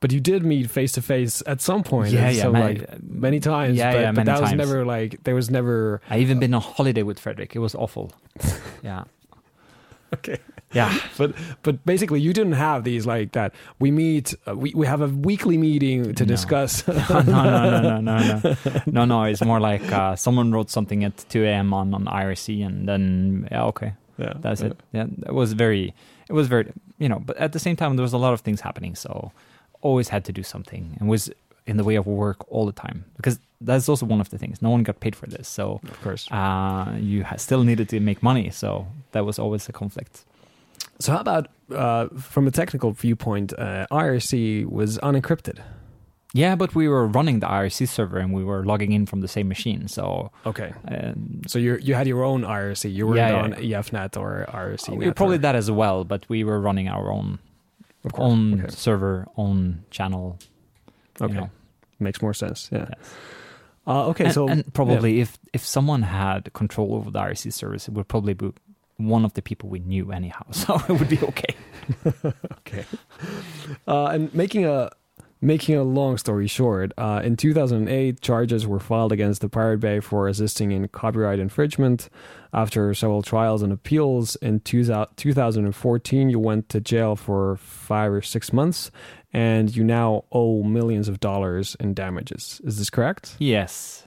[0.00, 2.12] but you did meet face to face at some point.
[2.12, 3.76] Yeah, yeah, so many, like many times.
[3.76, 6.00] Yeah, but, yeah, but that was never like there was never.
[6.08, 7.56] I even been on holiday with Fredrik.
[7.56, 8.12] It was awful.
[8.82, 9.04] yeah.
[10.14, 10.38] Okay.
[10.74, 10.98] Yeah.
[11.18, 13.54] but but basically you didn't have these like that.
[13.78, 14.34] We meet.
[14.46, 16.28] Uh, we we have a weekly meeting to No.
[16.28, 16.86] discuss.
[16.88, 19.22] no, no, no, no, no, no, no, no.
[19.24, 21.72] It's more like uh, someone wrote something at 2 a.m.
[21.72, 24.66] on on IRC, and then yeah, okay, yeah, that's yeah.
[24.68, 24.76] it.
[24.92, 25.94] Yeah, it was very,
[26.28, 27.18] it was very, you know.
[27.18, 29.32] But at the same time, there was a lot of things happening, so
[29.80, 31.30] always had to do something, and was
[31.66, 34.60] in the way of work all the time because that's also one of the things.
[34.62, 36.28] No one got paid for this, so Of course.
[36.30, 38.50] uh, you ha- still needed to make money.
[38.50, 40.24] So that was always a conflict.
[41.00, 43.52] So how about uh, from a technical viewpoint?
[43.56, 45.60] Uh, IRC was unencrypted.
[46.34, 49.28] Yeah, but we were running the IRC server and we were logging in from the
[49.28, 49.88] same machine.
[49.88, 50.72] So Okay.
[50.88, 52.92] um, So you you had your own IRC.
[52.92, 54.96] You weren't Yeah, yeah, on EFNet or IRC.
[54.98, 57.38] we probably or- that as well, but we were running our own
[58.14, 58.70] own Okay.
[58.70, 60.38] server, own channel.
[61.20, 61.34] you Okay.
[61.34, 61.50] know.
[61.98, 62.68] Makes more sense.
[62.72, 62.86] Yeah.
[62.90, 63.14] Yes.
[63.86, 64.24] Uh, okay.
[64.26, 68.06] and, so and probably if if someone had control over the IRC service, it would
[68.06, 68.52] probably be
[68.98, 71.54] one of the people we knew anyhow, so it would be okay.
[72.58, 72.84] okay.
[73.86, 74.90] Uh, and making a
[75.40, 80.00] making a long story short, uh, in 2008, charges were filed against the Pirate Bay
[80.00, 82.08] for assisting in copyright infringement.
[82.52, 88.22] After several trials and appeals, in 2000 2014, you went to jail for five or
[88.22, 88.90] six months,
[89.32, 92.60] and you now owe millions of dollars in damages.
[92.64, 93.36] Is this correct?
[93.38, 94.06] Yes.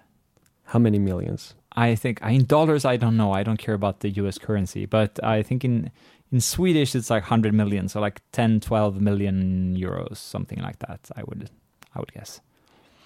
[0.65, 1.53] How many millions?
[1.75, 3.31] I think in dollars I don't know.
[3.31, 5.91] I don't care about the US currency, but I think in
[6.31, 11.09] in Swedish it's like 100 million, so like 10 12 million euros, something like that.
[11.15, 11.49] I would
[11.95, 12.41] I would guess.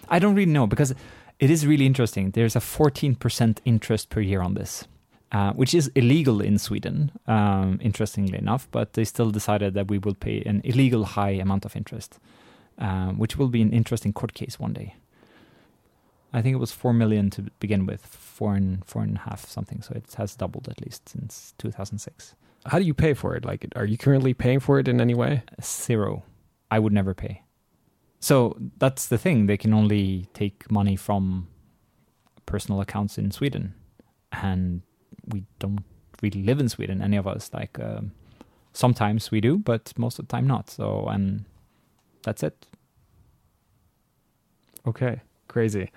[0.10, 0.94] I don't really know because
[1.40, 2.32] it is really interesting.
[2.32, 4.88] There's a 14% interest per year on this.
[5.32, 8.68] uh, which is illegal in Sweden, um, interestingly enough.
[8.72, 12.20] But they still decided that we will pay an illegal high amount of interest,
[12.78, 14.96] um, which will be an interesting court case one day.
[16.36, 19.46] I think it was four million to begin with, four and four and a half
[19.46, 19.82] something.
[19.82, 22.36] So it has doubled at least since 2006.
[22.66, 23.46] How do you pay for it?
[23.46, 25.44] Like, are you currently paying for it in any way?
[25.62, 26.24] Zero.
[26.70, 27.44] I would never pay.
[28.20, 29.46] So that's the thing.
[29.46, 31.48] They can only take money from
[32.46, 33.74] personal accounts in Sweden,
[34.32, 34.82] and
[35.28, 35.86] we don't
[36.22, 37.02] really live in Sweden.
[37.02, 38.12] Any of us, like um,
[38.74, 40.70] sometimes we do, but most of the time not.
[40.70, 41.46] So and
[42.24, 42.66] that's it.
[44.86, 45.92] Okay, crazy.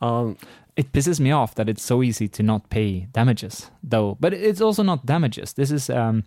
[0.00, 0.36] Um,
[0.76, 4.16] it pisses me off that it's so easy to not pay damages, though.
[4.20, 5.54] But it's also not damages.
[5.54, 6.24] This is um,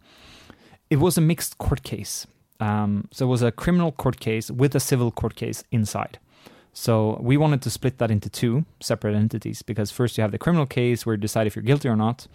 [0.89, 2.25] it was a mixed court case.
[2.59, 6.19] Um, so it was a criminal court case with a civil court case inside.
[6.73, 10.37] So we wanted to split that into two separate entities because first you have the
[10.37, 12.27] criminal case where you decide if you're guilty or not,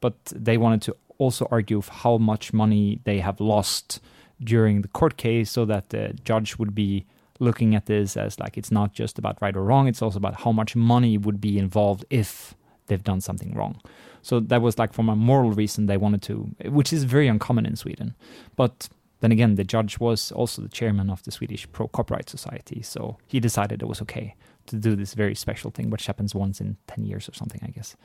[0.00, 4.00] but they wanted to also argue how much money they have lost
[4.42, 7.06] during the court case so that the judge would be
[7.40, 10.42] looking at this as like it's not just about right or wrong, it's also about
[10.42, 12.54] how much money would be involved if
[12.86, 13.80] they've done something wrong.
[14.22, 17.66] So that was like from a moral reason they wanted to, which is very uncommon
[17.66, 18.14] in Sweden.
[18.56, 18.88] But
[19.20, 23.18] then again, the judge was also the chairman of the Swedish Pro Copyright Society, so
[23.26, 24.34] he decided it was okay
[24.66, 27.68] to do this very special thing, which happens once in 10 years or something, I
[27.68, 27.96] guess.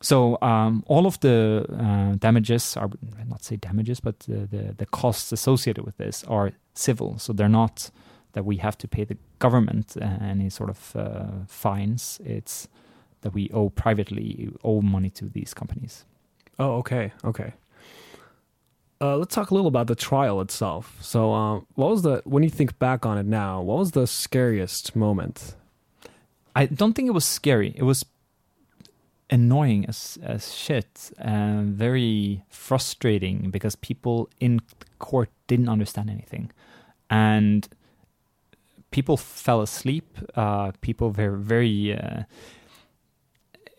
[0.00, 2.90] So um, all of the uh, damages are
[3.28, 7.18] not say damages, but the, the, the costs associated with this are civil.
[7.18, 7.90] So they're not
[8.38, 12.20] that we have to pay the government uh, any sort of uh, fines.
[12.24, 12.68] It's
[13.22, 16.04] that we owe privately owe money to these companies.
[16.56, 17.54] Oh, okay, okay.
[19.00, 20.96] Uh, let's talk a little about the trial itself.
[21.00, 23.60] So, uh, what was the when you think back on it now?
[23.60, 25.56] What was the scariest moment?
[26.54, 27.74] I don't think it was scary.
[27.74, 28.04] It was
[29.30, 34.60] annoying as as shit and very frustrating because people in
[35.00, 36.52] court didn't understand anything,
[37.10, 37.68] and
[38.90, 40.18] people fell asleep.
[40.34, 41.96] Uh, people were very.
[41.96, 42.22] Uh,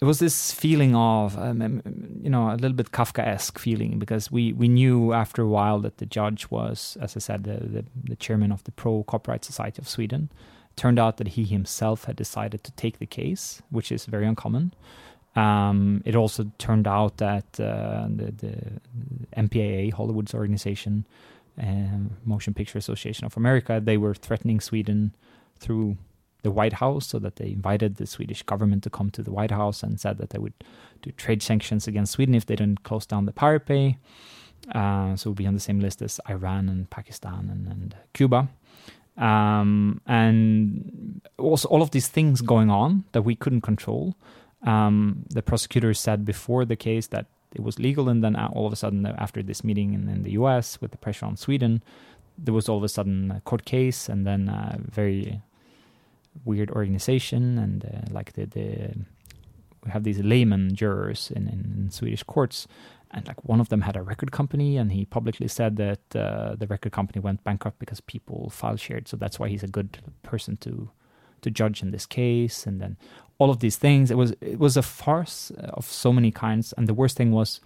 [0.01, 1.81] it was this feeling of, um,
[2.23, 5.97] you know, a little bit Kafkaesque feeling because we, we knew after a while that
[5.97, 9.81] the judge was, as I said, the, the, the chairman of the Pro Copyright Society
[9.81, 10.29] of Sweden.
[10.69, 14.25] It turned out that he himself had decided to take the case, which is very
[14.25, 14.73] uncommon.
[15.35, 18.55] Um, it also turned out that uh, the, the
[19.35, 21.05] MPAA, Hollywood's organization,
[22.23, 25.15] Motion Picture Association of America, they were threatening Sweden
[25.59, 25.97] through
[26.41, 29.51] the White House, so that they invited the Swedish government to come to the White
[29.51, 30.53] House and said that they would
[31.01, 33.97] do trade sanctions against Sweden if they didn't close down the Pirate Bay.
[34.73, 38.47] Uh, so we'll be on the same list as Iran and Pakistan and, and Cuba.
[39.17, 44.15] Um, and also all of these things going on that we couldn't control.
[44.63, 48.73] Um, the prosecutor said before the case that it was legal, and then all of
[48.73, 50.79] a sudden, after this meeting in, in the U.S.
[50.81, 51.81] with the pressure on Sweden,
[52.37, 55.41] there was all of a sudden a court case, and then a very
[56.45, 58.95] weird organization, and uh, like the the
[59.83, 62.67] we have these layman jurors in, in, in, Swedish courts,
[63.11, 66.55] and like one of them had a record company, and he publicly said that uh,
[66.55, 69.99] the record company went bankrupt because people file shared, so that's why he's a good
[70.21, 70.91] person to
[71.41, 72.97] to judge in this case, and then
[73.39, 74.11] all of these things.
[74.11, 77.59] It was it was a farce of so many kinds, and the worst thing was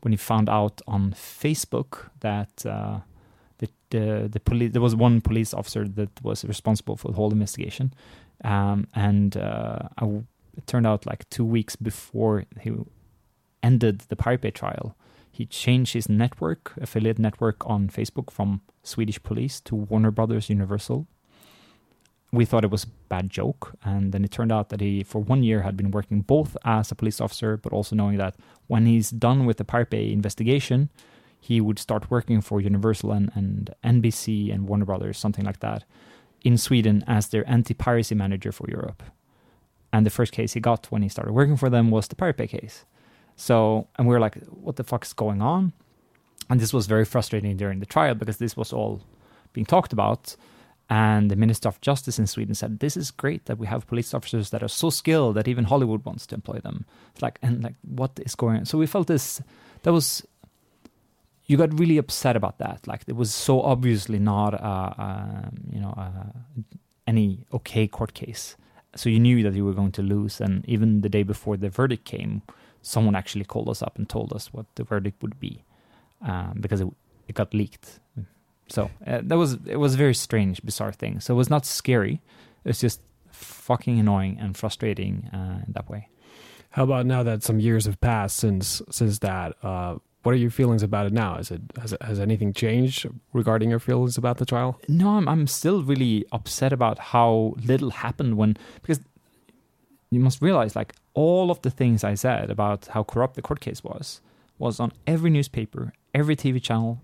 [0.00, 3.00] when he found out on Facebook that uh,
[3.58, 7.32] the the, the police there was one police officer that was responsible for the whole
[7.32, 7.92] investigation,
[8.44, 9.88] um, and uh,
[10.56, 12.72] it turned out like two weeks before he
[13.62, 14.96] ended the Pirate trial,
[15.30, 21.06] he changed his network affiliate network on Facebook from Swedish police to Warner Brothers Universal
[22.36, 23.74] we thought it was a bad joke.
[23.82, 26.90] And then it turned out that he, for one year, had been working both as
[26.90, 30.90] a police officer, but also knowing that when he's done with the Pirate Bay investigation,
[31.40, 35.84] he would start working for Universal and, and NBC and Warner Brothers, something like that,
[36.42, 39.02] in Sweden as their anti piracy manager for Europe.
[39.92, 42.36] And the first case he got when he started working for them was the Pirate
[42.36, 42.84] Bay case.
[43.36, 45.72] So, and we were like, what the fuck is going on?
[46.48, 49.02] And this was very frustrating during the trial because this was all
[49.52, 50.36] being talked about
[50.88, 54.14] and the Minister of Justice in Sweden said, "This is great that we have police
[54.14, 57.64] officers that are so skilled that even Hollywood wants to employ them." It's like, and
[57.64, 58.64] like, what is going on?
[58.66, 59.42] So we felt this.
[59.82, 60.26] That was.
[61.48, 62.86] You got really upset about that.
[62.88, 66.32] Like it was so obviously not, uh, uh, you know, uh,
[67.06, 68.56] any okay court case.
[68.96, 70.40] So you knew that you were going to lose.
[70.40, 72.42] And even the day before the verdict came,
[72.82, 75.62] someone actually called us up and told us what the verdict would be,
[76.22, 76.88] um, because it,
[77.28, 78.00] it got leaked
[78.68, 81.20] so uh, that was it was a very strange, bizarre thing.
[81.20, 82.20] So it was not scary.
[82.64, 83.00] It's just
[83.30, 86.08] fucking annoying and frustrating uh, in that way.
[86.70, 89.56] How about now that some years have passed since since that?
[89.62, 91.36] Uh, what are your feelings about it now?
[91.36, 94.80] Is it has, it, has anything changed regarding your feelings about the trial?
[94.88, 99.00] No, I'm I'm still really upset about how little happened when because
[100.10, 103.60] you must realize like all of the things I said about how corrupt the court
[103.60, 104.20] case was
[104.58, 107.00] was on every newspaper, every TV channel,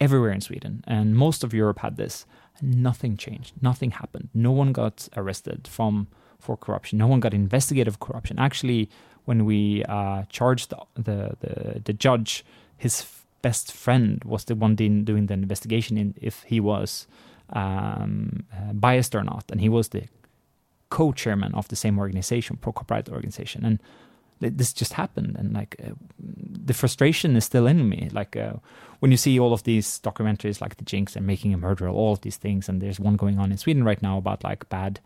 [0.00, 2.26] everywhere in Sweden, and most of Europe had this.
[2.60, 3.54] Nothing changed.
[3.62, 4.28] Nothing happened.
[4.34, 6.08] No one got arrested from
[6.40, 6.98] for corruption.
[6.98, 8.38] No one got investigative corruption.
[8.38, 8.88] Actually,
[9.24, 12.44] when we uh, charged the, the, the the judge,
[12.76, 13.06] his
[13.42, 17.06] best friend was the one doing the investigation in if he was
[17.50, 20.04] um, uh, biased or not, and he was the
[20.90, 23.78] co-chairman of the same organization, pro-corporate organization, and
[24.40, 28.08] this just happened and like uh, the frustration is still in me.
[28.12, 28.54] Like uh,
[29.00, 32.12] when you see all of these documentaries like the jinx and making a murderer all
[32.12, 35.00] of these things and there's one going on in sweden right now about like bad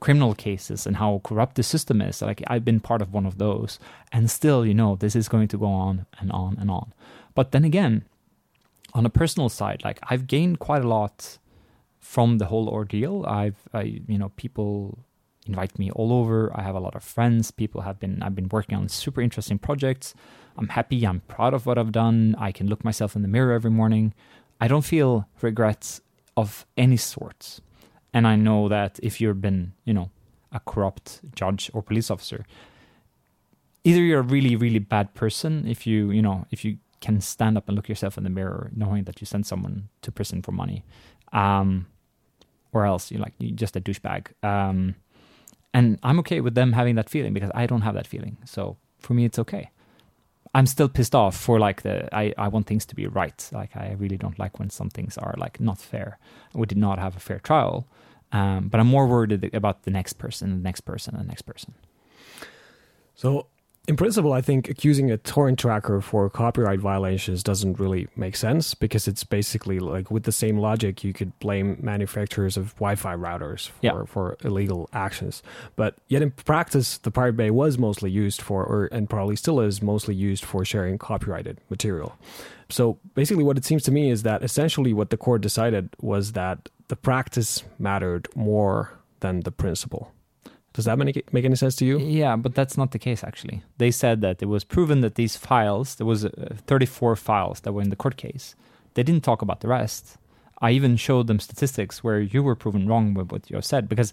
[0.00, 3.38] criminal cases and how corrupt the system is like i've been part of one of
[3.38, 3.78] those
[4.10, 6.92] and still you know this is going to go on and on and on.
[7.34, 8.04] But then again
[8.94, 11.38] on a personal side like i've gained quite a lot
[12.02, 13.24] from the whole ordeal.
[13.26, 14.98] I've I, you know people
[15.46, 16.50] invite me all over.
[16.54, 17.50] I have a lot of friends.
[17.50, 20.14] People have been I've been working on super interesting projects.
[20.56, 21.04] I'm happy.
[21.06, 22.36] I'm proud of what I've done.
[22.38, 24.14] I can look myself in the mirror every morning.
[24.60, 26.00] I don't feel regrets
[26.36, 27.60] of any sort.
[28.14, 30.10] And I know that if you've been, you know,
[30.52, 32.44] a corrupt judge or police officer,
[33.84, 37.56] either you're a really, really bad person if you, you know, if you can stand
[37.56, 40.52] up and look yourself in the mirror knowing that you sent someone to prison for
[40.52, 40.84] money.
[41.32, 41.86] Um,
[42.72, 44.28] or else you're like you're just a douchebag.
[44.44, 44.94] Um,
[45.74, 48.36] and I'm okay with them having that feeling because I don't have that feeling.
[48.44, 49.70] So for me, it's okay.
[50.54, 53.48] I'm still pissed off for like the I, I want things to be right.
[53.52, 56.18] Like I really don't like when some things are like not fair.
[56.52, 57.86] We did not have a fair trial,
[58.32, 61.74] um, but I'm more worried about the next person, the next person, the next person.
[63.14, 63.46] So
[63.88, 68.74] in principle, I think accusing a torrent tracker for copyright violations doesn't really make sense
[68.74, 73.70] because it's basically like with the same logic, you could blame manufacturers of Wi-Fi routers
[73.70, 74.04] for, yeah.
[74.04, 75.42] for illegal actions.
[75.74, 79.58] But yet in practice, the Pirate Bay was mostly used for, or and probably still
[79.58, 82.16] is mostly used for sharing copyrighted material.
[82.68, 86.32] So basically, what it seems to me is that essentially what the court decided was
[86.32, 90.12] that the practice mattered more than the principle.
[90.72, 91.98] Does that make, make any sense to you?
[91.98, 93.62] Yeah, but that's not the case actually.
[93.78, 97.72] They said that it was proven that these files, there was uh, 34 files that
[97.72, 98.54] were in the court case.
[98.94, 100.16] They didn't talk about the rest.
[100.60, 104.12] I even showed them statistics where you were proven wrong with what you said because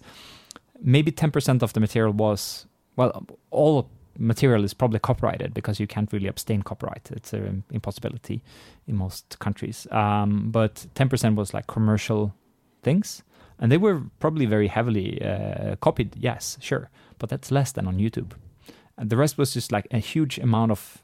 [0.80, 3.88] maybe 10% of the material was well, all
[4.18, 7.08] material is probably copyrighted because you can't really abstain copyright.
[7.12, 8.42] It's an impossibility
[8.86, 9.86] in most countries.
[9.90, 12.34] Um, but 10% was like commercial
[12.82, 13.22] things
[13.60, 16.16] and they were probably very heavily uh, copied.
[16.16, 18.32] Yes, sure, but that's less than on YouTube.
[18.96, 21.02] And the rest was just like a huge amount of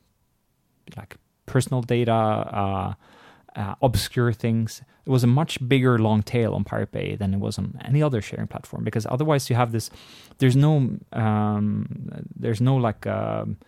[0.97, 2.95] like personal data, uh,
[3.55, 4.83] uh, obscure things.
[5.05, 8.03] It was a much bigger long tail on Pirate Bay than it was on any
[8.03, 9.91] other sharing platform because otherwise you have this.
[10.39, 11.87] There's no um,
[12.35, 13.07] there's no like.
[13.07, 13.59] Um,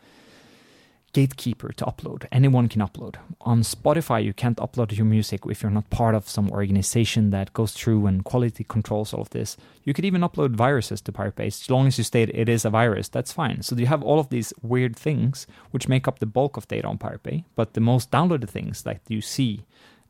[1.12, 2.26] gatekeeper to upload.
[2.30, 3.16] Anyone can upload.
[3.40, 7.52] On Spotify, you can't upload your music if you're not part of some organization that
[7.52, 9.56] goes through and quality controls all of this.
[9.84, 11.46] You could even upload viruses to Pirate Bay.
[11.46, 13.62] As long as you state it is a virus, that's fine.
[13.62, 16.86] So you have all of these weird things which make up the bulk of data
[16.86, 17.44] on Pirate Bay.
[17.56, 19.64] But the most downloaded things that you see,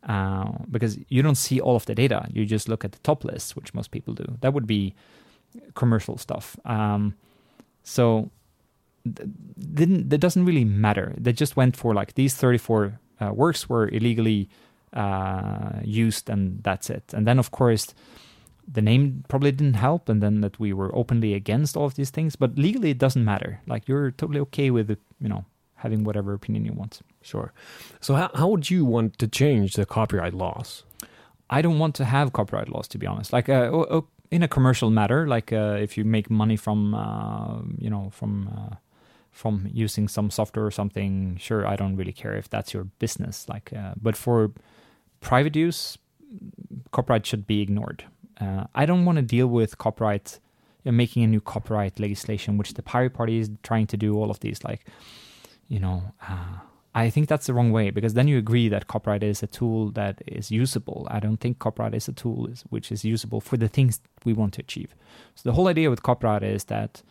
[0.09, 3.25] uh, because you don't see all of the data, you just look at the top
[3.25, 4.37] list, which most people do.
[4.41, 4.95] That would be
[5.75, 6.57] commercial stuff.
[6.65, 7.15] Um,
[7.85, 8.31] so
[9.05, 11.15] didn't that doesn't really matter.
[11.19, 14.49] They just went for like these 34 uh, works were illegally
[14.93, 17.13] uh, used, and that's it.
[17.13, 17.95] And then of course
[18.71, 22.11] the name probably didn't help, and then that we were openly against all of these
[22.11, 22.37] things.
[22.37, 23.61] But legally, it doesn't matter.
[23.67, 25.45] Like you're totally okay with it, you know
[25.79, 27.01] having whatever opinion you want.
[27.23, 27.53] Sure.
[28.01, 30.85] So how how would you want to change the copyright laws?
[31.51, 33.33] I don't want to have copyright laws, to be honest.
[33.33, 37.89] Like, uh, in a commercial matter, like uh, if you make money from, uh, you
[37.89, 38.77] know, from uh,
[39.39, 43.49] from using some software or something, sure, I don't really care if that's your business.
[43.49, 44.51] Like, uh, but for
[45.21, 45.97] private use,
[46.91, 48.03] copyright should be ignored.
[48.41, 50.41] Uh, I don't want to deal with copyright,
[50.85, 54.17] know, making a new copyright legislation, which the Pirate Party is trying to do.
[54.17, 54.85] All of these, like,
[55.69, 56.59] you know, uh,
[56.97, 59.93] I think that's the wrong way because then you agree that copyright is a tool
[59.93, 61.07] that is usable.
[61.09, 64.55] I don't think copyright is a tool which is usable for the things we want
[64.55, 64.97] to achieve.
[65.37, 67.03] So the whole idea with copyright is that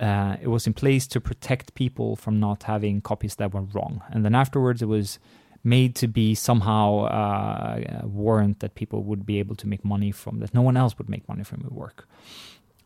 [0.00, 4.02] uh, it was in place to protect people from not having copies that were wrong.
[4.10, 5.18] And then afterwards, it was
[5.64, 10.12] made to be somehow uh, a warrant that people would be able to make money
[10.12, 12.08] from, that no one else would make money from your work.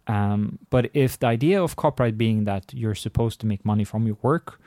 [0.06, 4.06] Um, but if the idea of copyright being that you're supposed to make money from
[4.06, 4.60] your work,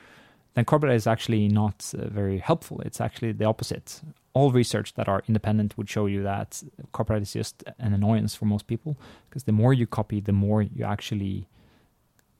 [0.54, 2.80] then copyright is actually not uh, very helpful.
[2.82, 4.00] It's actually the opposite.
[4.32, 8.44] All research that are independent would show you that copyright is just an annoyance for
[8.44, 8.96] most people
[9.28, 11.48] because the more you copy, the more you actually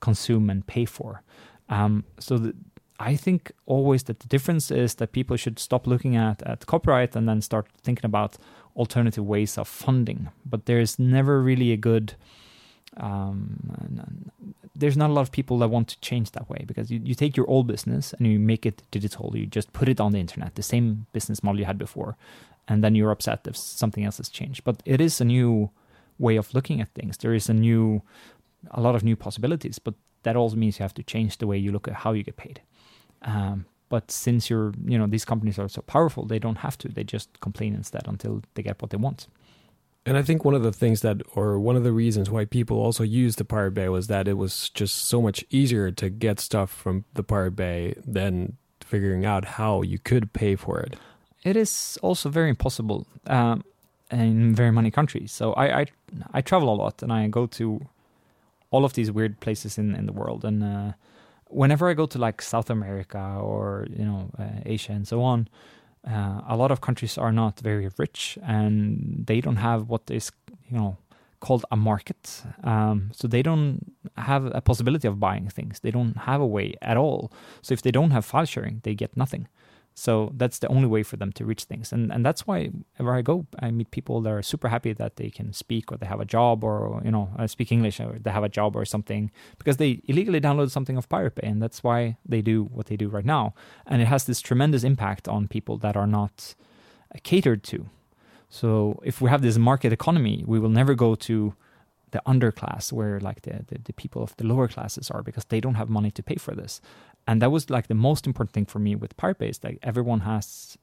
[0.09, 1.11] consume and pay for.
[1.69, 2.55] Um, so the,
[3.01, 7.17] I think always that the difference is that people should stop looking at, at copyright
[7.17, 8.37] and then start thinking about
[8.77, 10.21] alternative ways of funding.
[10.45, 12.15] But there's never really a good
[12.97, 14.31] um,
[14.77, 17.15] there's not a lot of people that want to change that way because you, you
[17.15, 19.33] take your old business and you make it digital.
[19.35, 22.17] You just put it on the internet, the same business model you had before,
[22.69, 24.65] and then you're upset if something else has changed.
[24.65, 25.71] But it is a new
[26.19, 27.17] way of looking at things.
[27.19, 28.03] There is a new,
[28.71, 31.59] a lot of new possibilities, but that also means you have to change the way
[31.59, 32.61] you look at how you get paid.
[33.23, 36.89] Um, but since you're, you know, these companies are so powerful, they don't have to.
[36.89, 39.29] They just complain instead until they get what they want.
[40.07, 42.79] And I think one of the things that, or one of the reasons why people
[42.79, 46.41] also used the Pirate Bay was that it was just so much easier to get
[46.41, 50.97] stuff from the Pirate Bay than figuring out how you could pay for it.
[51.43, 53.65] It is also very impossible um,
[54.11, 55.33] in very many countries.
[55.33, 55.87] So I, I,
[56.35, 57.81] I travel a lot and I go to
[58.75, 60.45] all of these weird places in in the world.
[60.45, 60.93] And uh,
[61.61, 65.49] whenever I go to like South America or you know uh, Asia and so on,
[66.15, 68.67] uh, a lot of countries are not very rich and
[69.27, 70.33] they don't have what is
[70.71, 70.97] you know
[71.41, 72.43] called a market.
[72.73, 73.79] Um, so they don't
[74.17, 75.81] have a possibility of buying things.
[75.81, 77.31] They don't have a way at all.
[77.63, 79.47] So if they don't have file sharing they get nothing
[79.97, 81.93] so that's the only way for them to reach things.
[81.93, 85.17] And and that's why wherever I go, I meet people that are super happy that
[85.17, 88.19] they can speak or they have a job or, you know, uh, speak English or
[88.19, 91.47] they have a job or something because they illegally download something of Pirate Bay.
[91.47, 93.55] And that's why they do what they do right now.
[93.87, 96.57] And it has this tremendous impact on people that are not
[97.15, 97.87] uh, catered to.
[98.51, 101.55] So if we have this market economy, we will never go to
[102.15, 105.61] the underclass where like the, the, the, people of the lower classes are because they
[105.61, 106.81] don't have money to pay for this.
[107.27, 109.75] And that was like the most important thing for me with pirate bay is that
[109.83, 110.79] everyone has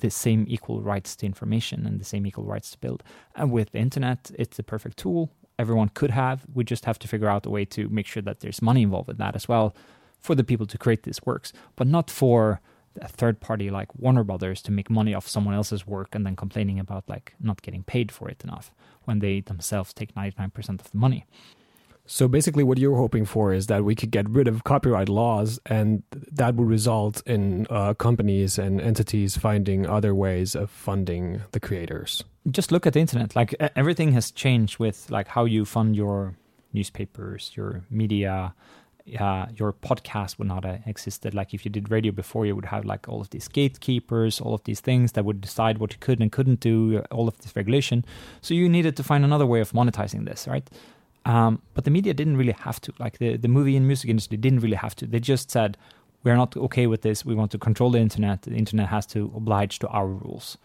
[0.00, 3.02] the same equal rights to information and the same equal rights to build.
[3.34, 5.30] And with the internet it's the perfect tool.
[5.58, 6.44] Everyone could have.
[6.52, 9.08] We just have to figure out a way to make sure that there's money involved
[9.08, 9.74] in that as well
[10.20, 12.60] for the people to create these works but not for
[13.02, 16.36] a third party like warner brothers to make money off someone else's work and then
[16.36, 18.72] complaining about like not getting paid for it enough
[19.04, 21.26] when they themselves take 99% of the money
[22.10, 25.60] so basically, what you're hoping for is that we could get rid of copyright laws,
[25.66, 31.60] and that would result in uh, companies and entities finding other ways of funding the
[31.60, 32.24] creators.
[32.50, 36.34] Just look at the internet; like everything has changed with like how you fund your
[36.72, 38.54] newspapers, your media.
[39.18, 41.34] Uh, your podcast would not have existed.
[41.34, 44.54] Like if you did radio before, you would have like all of these gatekeepers, all
[44.54, 47.54] of these things that would decide what you could and couldn't do, all of this
[47.56, 48.04] regulation.
[48.40, 50.68] So you needed to find another way of monetizing this, right?
[51.24, 52.92] Um, but the media didn't really have to.
[52.98, 55.06] Like the, the movie and music industry didn't really have to.
[55.06, 55.76] They just said,
[56.24, 57.24] we're not okay with this.
[57.24, 58.42] We want to control the internet.
[58.42, 60.58] The internet has to oblige to our rules.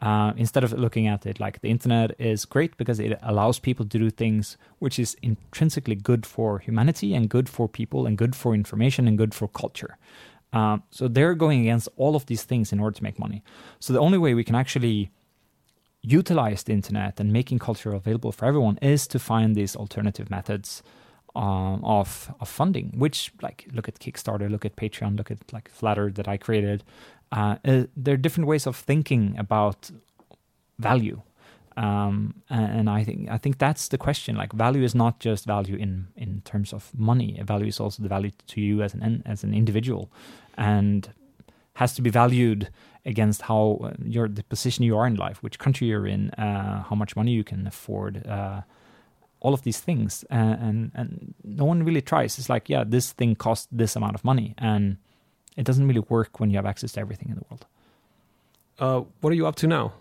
[0.00, 3.84] Uh, instead of looking at it like the internet is great because it allows people
[3.84, 8.34] to do things which is intrinsically good for humanity and good for people and good
[8.34, 9.98] for information and good for culture.
[10.54, 13.42] Uh, so they're going against all of these things in order to make money.
[13.78, 15.10] So the only way we can actually
[16.02, 20.82] utilize the internet and making culture available for everyone is to find these alternative methods
[21.36, 22.92] um, of of funding.
[22.96, 26.82] Which, like, look at Kickstarter, look at Patreon, look at like Flattr that I created.
[27.32, 29.90] Uh, uh, there are different ways of thinking about
[30.78, 31.22] value,
[31.76, 34.36] um, and, I think I think that's the question.
[34.36, 37.40] Like, value is not just value in in terms of money.
[37.44, 40.10] Value is also the value to you as an as an individual,
[40.56, 41.08] and
[41.74, 42.68] has to be valued
[43.06, 46.82] against how uh, your the position you are in life, which country you're in, uh,
[46.82, 48.60] how much money you can afford, uh,
[49.40, 52.38] all of these things, and and no one really tries.
[52.38, 54.96] It's like, yeah, this thing costs this amount of money, and
[55.60, 57.66] it doesn't really work when you have access to everything in the world.
[58.78, 59.92] Uh, what are you up to now?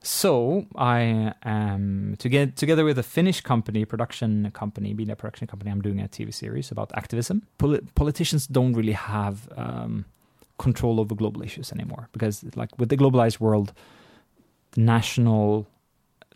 [0.00, 5.72] So I am to get together with a Finnish company, production company, media production company.
[5.72, 7.42] I'm doing a TV series about activism.
[7.58, 10.04] Poli- politicians don't really have um,
[10.58, 13.72] control over global issues anymore because like with the globalized world
[14.72, 15.66] the national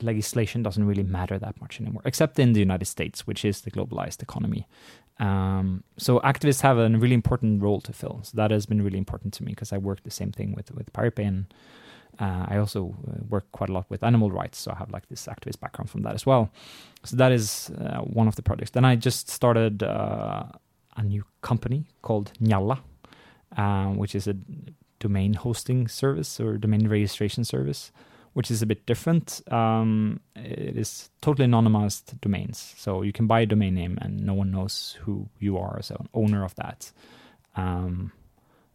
[0.03, 3.71] legislation doesn't really matter that much anymore except in the united states which is the
[3.71, 4.67] globalized economy
[5.21, 8.99] um, so activists have a really important role to fill so that has been really
[8.99, 11.47] important to me because i work the same thing with with pirate bay and
[12.21, 15.09] uh, I also uh, work quite a lot with animal rights, so I have like
[15.09, 16.51] this activist background from that as well.
[17.05, 18.73] So that is uh, one of the projects.
[18.73, 20.45] Then I just started uh,
[20.97, 22.81] a new company called Njalla,
[23.57, 24.37] um, which is a
[24.99, 27.91] domain hosting service or domain registration service,
[28.33, 29.43] which is a bit different.
[29.51, 34.35] Um, it is totally anonymized domains, so you can buy a domain name and no
[34.35, 36.93] one knows who you are as an owner of that.
[37.57, 38.13] Um,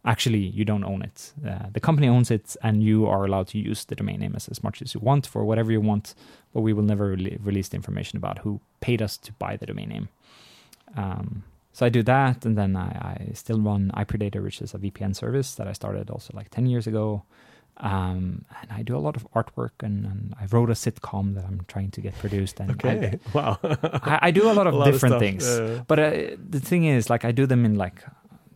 [0.04, 1.32] actually, you don't own it.
[1.46, 4.48] Uh, the company owns it, and you are allowed to use the domain name as,
[4.48, 6.14] as much as you want for whatever you want.
[6.52, 9.66] But we will never really release the information about who paid us to buy the
[9.66, 10.08] domain name.
[10.96, 14.78] Um, so I do that, and then I, I still run iPredator, which is a
[14.78, 17.22] VPN service that I started also like 10 years ago.
[17.78, 21.44] Um, and I do a lot of artwork, and, and, I wrote a sitcom that
[21.44, 22.58] I'm trying to get produced.
[22.58, 23.58] And okay, I, wow!
[23.62, 26.10] I, I, do a lot of a lot different of things, uh, but uh,
[26.48, 28.02] the thing is, like, I do them in like,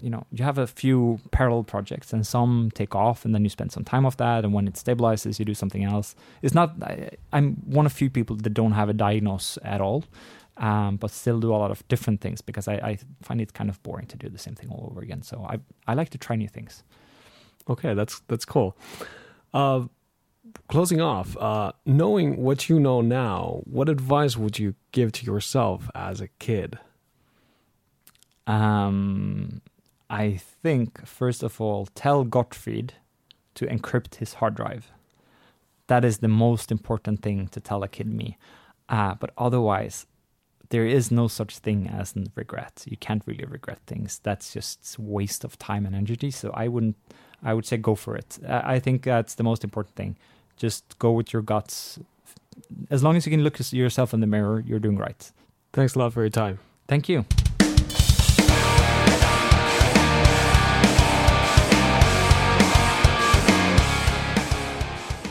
[0.01, 3.51] you know, you have a few parallel projects, and some take off, and then you
[3.51, 6.15] spend some time off that, and when it stabilizes, you do something else.
[6.41, 6.83] It's not.
[6.83, 10.05] I, I'm one of few people that don't have a diagnose at all
[10.61, 13.71] um, but still do a lot of different things because I, I, find it kind
[13.71, 15.23] of boring to do the same thing all over again.
[15.23, 16.85] So I I like to try new things.
[17.69, 18.77] Okay, that's that's cool.
[19.53, 19.83] Uh,
[20.69, 25.91] closing off, uh, knowing what you know now, what advice would you give to yourself
[25.95, 26.79] as a kid?
[28.47, 29.61] Um,
[30.09, 32.91] I think first of all, tell Gottfrid
[33.55, 34.91] to encrypt his hard drive.
[35.87, 38.39] That is the most important thing to tell a kid me.
[38.89, 40.07] Uh, but otherwise,
[40.71, 42.85] there is no such thing as regret.
[42.87, 44.21] You can't really regret things.
[44.23, 46.31] That's just waste of time and energy.
[46.31, 46.97] So I wouldn't.
[47.43, 48.39] I would say go for it.
[48.49, 50.17] I think that's the most important thing.
[50.57, 51.99] Just go with your guts.
[52.91, 55.33] As long as you can look at yourself in the mirror, you're doing right.
[55.73, 56.59] Thanks a lot for your time.
[56.87, 57.25] Thank you.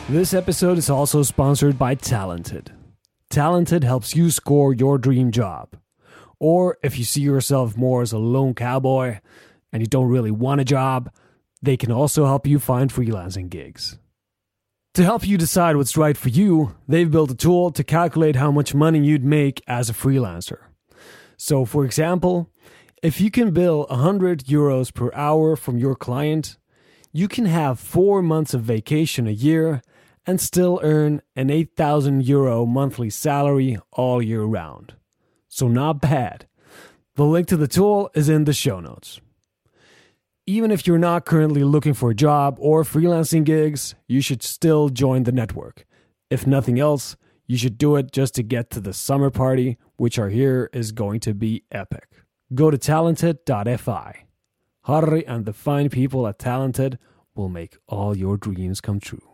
[0.08, 2.72] This episode is also sponsored by Talented.
[3.28, 5.76] Talented helps you score your dream job.
[6.40, 9.20] Or if you see yourself more as a lone cowboy
[9.72, 11.12] and you don't really want a job,
[11.62, 13.98] they can also help you find freelancing gigs.
[14.94, 18.50] To help you decide what's right for you, they've built a tool to calculate how
[18.50, 20.58] much money you'd make as a freelancer.
[21.36, 22.50] So, for example,
[23.02, 26.58] if you can bill 100 euros per hour from your client,
[27.12, 29.80] you can have four months of vacation a year
[30.26, 34.94] and still earn an 8,000 euro monthly salary all year round.
[35.48, 36.46] So, not bad.
[37.14, 39.20] The link to the tool is in the show notes.
[40.46, 44.88] Even if you're not currently looking for a job or freelancing gigs, you should still
[44.88, 45.86] join the network.
[46.30, 47.16] If nothing else,
[47.46, 50.92] you should do it just to get to the summer party, which are here is
[50.92, 52.08] going to be epic.
[52.54, 54.24] Go to talented.fi.
[54.84, 56.98] Harry and the fine people at Talented
[57.34, 59.29] will make all your dreams come true.